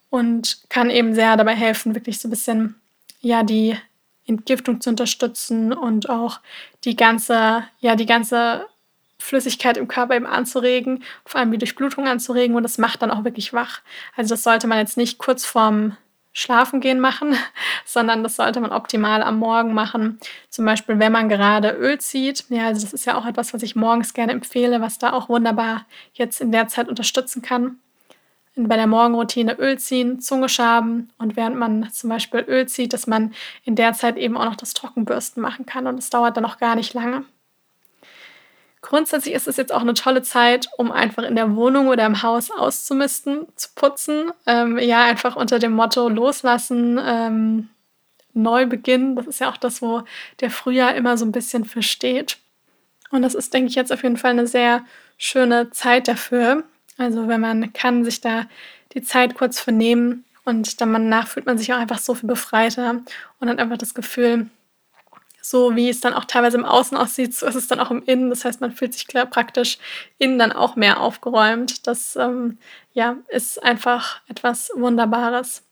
und 0.09 0.59
kann 0.69 0.89
eben 0.89 1.15
sehr 1.15 1.37
dabei 1.37 1.55
helfen, 1.55 1.95
wirklich 1.95 2.19
so 2.19 2.27
ein 2.27 2.31
bisschen 2.31 2.75
ja 3.21 3.43
die 3.43 3.77
Entgiftung 4.27 4.81
zu 4.81 4.89
unterstützen 4.89 5.73
und 5.73 6.09
auch 6.09 6.39
die 6.83 6.95
ganze 6.95 7.63
ja 7.79 7.95
die 7.95 8.05
ganze 8.05 8.65
Flüssigkeit 9.17 9.77
im 9.77 9.87
Körper 9.87 10.15
eben 10.15 10.27
anzuregen, 10.27 11.03
vor 11.25 11.39
allem 11.39 11.51
die 11.51 11.57
Durchblutung 11.57 12.07
anzuregen 12.07 12.55
und 12.55 12.63
das 12.63 12.77
macht 12.77 13.01
dann 13.01 13.11
auch 13.11 13.23
wirklich 13.23 13.53
wach. 13.53 13.81
Also 14.15 14.35
das 14.35 14.43
sollte 14.43 14.67
man 14.67 14.77
jetzt 14.77 14.97
nicht 14.97 15.17
kurz 15.17 15.45
vorm 15.45 15.97
Schlafengehen 16.37 16.99
machen, 16.99 17.35
sondern 17.85 18.21
das 18.21 18.35
sollte 18.35 18.59
man 18.59 18.71
optimal 18.71 19.23
am 19.23 19.39
Morgen 19.39 19.73
machen. 19.73 20.19
Zum 20.49 20.65
Beispiel, 20.65 20.99
wenn 20.99 21.13
man 21.13 21.29
gerade 21.29 21.69
Öl 21.69 21.97
zieht. 21.99 22.43
Ja, 22.49 22.67
also 22.67 22.81
das 22.81 22.93
ist 22.93 23.05
ja 23.05 23.17
auch 23.17 23.25
etwas, 23.25 23.53
was 23.53 23.63
ich 23.63 23.75
morgens 23.75 24.13
gerne 24.13 24.33
empfehle, 24.33 24.81
was 24.81 24.99
da 24.99 25.13
auch 25.13 25.29
wunderbar 25.29 25.85
jetzt 26.13 26.41
in 26.41 26.51
der 26.51 26.67
Zeit 26.67 26.89
unterstützen 26.89 27.41
kann. 27.41 27.77
Bei 28.57 28.75
der 28.75 28.87
Morgenroutine 28.87 29.57
Öl 29.57 29.79
ziehen, 29.79 30.19
Zunge 30.19 30.49
schaben 30.49 31.09
und 31.17 31.37
während 31.37 31.57
man 31.57 31.89
zum 31.91 32.09
Beispiel 32.09 32.41
Öl 32.41 32.67
zieht, 32.67 32.93
dass 32.93 33.07
man 33.07 33.33
in 33.63 33.75
der 33.75 33.93
Zeit 33.93 34.17
eben 34.17 34.37
auch 34.37 34.45
noch 34.45 34.55
das 34.55 34.73
Trockenbürsten 34.73 35.41
machen 35.41 35.65
kann 35.65 35.87
und 35.87 35.97
es 35.97 36.09
dauert 36.09 36.37
dann 36.37 36.45
auch 36.45 36.57
gar 36.57 36.75
nicht 36.75 36.93
lange. 36.93 37.25
Grundsätzlich 38.85 39.33
ist 39.33 39.47
es 39.47 39.57
jetzt 39.57 39.73
auch 39.73 39.81
eine 39.81 39.95
tolle 39.95 40.21
Zeit, 40.21 40.67
um 40.77 40.91
einfach 40.91 41.23
in 41.23 41.35
der 41.35 41.55
Wohnung 41.55 41.87
oder 41.87 42.05
im 42.05 42.21
Haus 42.21 42.51
auszumisten, 42.51 43.47
zu 43.55 43.69
putzen. 43.73 44.31
Ähm, 44.45 44.77
ja, 44.77 45.05
einfach 45.05 45.35
unter 45.35 45.57
dem 45.57 45.71
Motto 45.71 46.07
loslassen, 46.07 46.99
ähm, 47.03 47.69
neu 48.33 48.67
beginnen. 48.67 49.15
Das 49.15 49.25
ist 49.25 49.39
ja 49.39 49.49
auch 49.49 49.57
das, 49.57 49.81
wo 49.81 50.03
der 50.39 50.51
Frühjahr 50.51 50.93
immer 50.93 51.17
so 51.17 51.25
ein 51.25 51.31
bisschen 51.31 51.65
für 51.65 51.81
steht. 51.81 52.37
Und 53.09 53.23
das 53.23 53.33
ist, 53.33 53.55
denke 53.55 53.69
ich, 53.69 53.75
jetzt 53.75 53.91
auf 53.91 54.03
jeden 54.03 54.17
Fall 54.17 54.31
eine 54.31 54.45
sehr 54.45 54.85
schöne 55.17 55.71
Zeit 55.71 56.07
dafür. 56.07 56.63
Also 56.99 57.27
wenn 57.27 57.41
man 57.41 57.73
kann, 57.73 58.05
sich 58.05 58.21
da 58.21 58.45
die 58.93 59.01
Zeit 59.01 59.33
kurz 59.33 59.59
vernehmen 59.59 60.25
und 60.43 60.79
dann 60.79 60.93
danach 60.93 61.27
fühlt 61.27 61.47
man 61.47 61.57
sich 61.57 61.73
auch 61.73 61.79
einfach 61.79 61.97
so 61.97 62.13
viel 62.13 62.29
befreiter 62.29 63.01
und 63.39 63.49
hat 63.49 63.57
einfach 63.57 63.79
das 63.79 63.95
Gefühl, 63.95 64.45
so 65.49 65.75
wie 65.75 65.89
es 65.89 66.01
dann 66.01 66.13
auch 66.13 66.25
teilweise 66.25 66.57
im 66.57 66.65
Außen 66.65 66.97
aussieht, 66.97 67.35
so 67.35 67.45
ist 67.45 67.55
es 67.55 67.67
dann 67.67 67.79
auch 67.79 67.91
im 67.91 68.01
Innen. 68.03 68.29
Das 68.29 68.45
heißt, 68.45 68.61
man 68.61 68.71
fühlt 68.71 68.93
sich 68.93 69.05
klar 69.05 69.27
praktisch 69.27 69.77
innen 70.17 70.39
dann 70.39 70.51
auch 70.51 70.75
mehr 70.75 70.99
aufgeräumt. 70.99 71.85
Das 71.85 72.15
ähm, 72.15 72.57
ja, 72.93 73.17
ist 73.27 73.61
einfach 73.63 74.21
etwas 74.27 74.71
Wunderbares. 74.75 75.63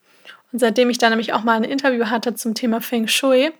Und 0.51 0.59
seitdem 0.59 0.91
ich 0.91 0.99
da 0.99 1.09
nämlich 1.09 1.33
auch 1.33 1.43
mal 1.43 1.55
ein 1.55 1.63
Interview 1.63 2.05
hatte 2.05 2.35
zum 2.35 2.53
Thema 2.53 2.81
Feng 2.81 3.07
Shui, 3.07 3.51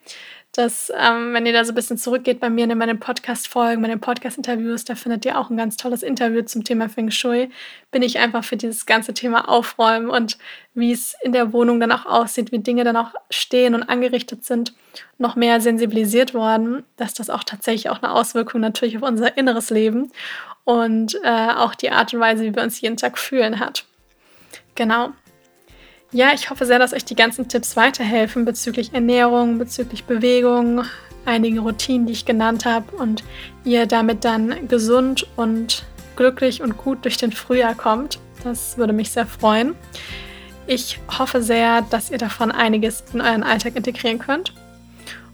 dass, 0.54 0.92
ähm, 0.96 1.34
wenn 1.34 1.48
ihr 1.48 1.54
da 1.54 1.66
so 1.66 1.72
ein 1.72 1.76
bisschen 1.76 1.98
zurückgeht 1.98 2.40
bei 2.40 2.50
mir 2.50 2.70
in 2.70 2.78
meinen 2.78 3.00
Podcast-Folgen, 3.00 3.82
meinen 3.82 4.00
Podcast-Interviews, 4.00 4.86
da 4.86 4.94
findet 4.94 5.26
ihr 5.26 5.40
auch 5.40 5.50
ein 5.50 5.58
ganz 5.58 5.78
tolles 5.78 6.04
Interview 6.04 6.44
zum 6.44 6.64
Thema 6.64 6.90
Feng 6.90 7.10
Shui, 7.10 7.50
bin 7.92 8.04
ich 8.04 8.20
einfach 8.20 8.44
für 8.44 8.56
dieses 8.56 8.86
ganze 8.86 9.16
Thema 9.16 9.50
Aufräumen 9.50 10.12
und 10.12 10.38
wie 10.76 10.92
es 10.92 11.16
in 11.24 11.32
der 11.32 11.54
Wohnung 11.54 11.80
dann 11.80 11.92
auch 11.92 12.06
aussieht, 12.06 12.52
wie 12.52 12.60
Dinge 12.60 12.84
dann 12.84 12.96
auch 12.96 13.14
stehen 13.32 13.74
und 13.74 13.82
angerichtet 13.84 14.46
sind, 14.46 14.74
noch 15.18 15.36
mehr 15.36 15.60
sensibilisiert 15.60 16.36
worden, 16.36 16.84
dass 16.98 17.16
das 17.16 17.32
auch 17.32 17.44
tatsächlich 17.44 17.90
auch 17.90 18.04
eine 18.04 18.14
Auswirkung 18.14 18.62
natürlich 18.62 18.96
auf 18.96 19.04
unser 19.04 19.36
inneres 19.36 19.72
Leben 19.72 20.12
und 20.66 21.18
äh, 21.24 21.50
auch 21.56 21.74
die 21.74 21.90
Art 21.90 22.14
und 22.14 22.20
Weise, 22.20 22.44
wie 22.44 22.56
wir 22.56 22.62
uns 22.62 22.80
jeden 22.80 22.98
Tag 22.98 23.18
fühlen 23.18 23.60
hat. 23.60 23.86
Genau. 24.76 25.14
Ja, 26.14 26.32
ich 26.32 26.52
hoffe 26.52 26.68
sehr, 26.68 26.78
dass 26.78 26.94
euch 26.94 27.06
die 27.06 27.16
ganzen 27.16 27.48
Tipps 27.48 27.76
weiterhelfen 27.76 28.46
bezüglich 28.46 28.94
Ernährung, 28.94 29.58
bezüglich 29.58 30.04
Bewegung, 30.04 30.84
einigen 31.26 31.58
Routinen, 31.58 32.06
die 32.06 32.14
ich 32.14 32.26
genannt 32.26 32.66
habe 32.66 32.96
und 32.96 33.24
ihr 33.66 33.88
damit 33.88 34.24
dann 34.24 34.68
gesund 34.68 35.28
und 35.36 35.86
glücklich 36.16 36.62
und 36.62 36.78
gut 36.78 37.04
durch 37.04 37.18
den 37.18 37.32
Frühjahr 37.32 37.74
kommt. 37.74 38.20
Das 38.44 38.78
würde 38.78 38.94
mich 38.94 39.10
sehr 39.10 39.26
freuen. 39.26 39.74
Ich 40.68 41.00
hoffe 41.18 41.42
sehr, 41.42 41.82
dass 41.82 42.12
ihr 42.12 42.20
davon 42.20 42.52
einiges 42.52 43.04
in 43.12 43.20
euren 43.20 43.42
Alltag 43.42 43.76
integrieren 43.76 44.20
könnt. 44.20 44.54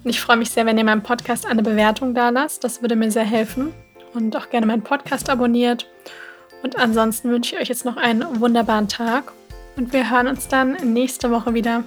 Und 0.06 0.10
ich 0.10 0.22
freue 0.22 0.38
mich 0.38 0.50
sehr, 0.50 0.66
wenn 0.66 0.78
ihr 0.78 0.86
meinem 0.86 1.04
Podcast 1.04 1.46
eine 1.46 1.62
Bewertung 1.62 2.16
da 2.16 2.30
lasst. 2.30 2.64
Das 2.64 2.82
würde 2.82 2.96
mir 2.96 3.12
sehr 3.12 3.26
helfen. 3.26 3.74
Und 4.14 4.34
auch 4.38 4.50
gerne 4.50 4.66
meinen 4.66 4.82
Podcast 4.82 5.30
abonniert. 5.30 5.90
Und 6.64 6.80
ansonsten 6.80 7.30
wünsche 7.30 7.56
ich 7.56 7.62
euch 7.62 7.68
jetzt 7.68 7.84
noch 7.84 7.98
einen 7.98 8.40
wunderbaren 8.40 8.88
Tag 8.88 9.34
und 9.80 9.94
wir 9.94 10.10
hören 10.10 10.28
uns 10.28 10.50
dann 10.50 10.74
nächste 10.94 11.32
Woche 11.32 11.54
wieder. 11.54 11.84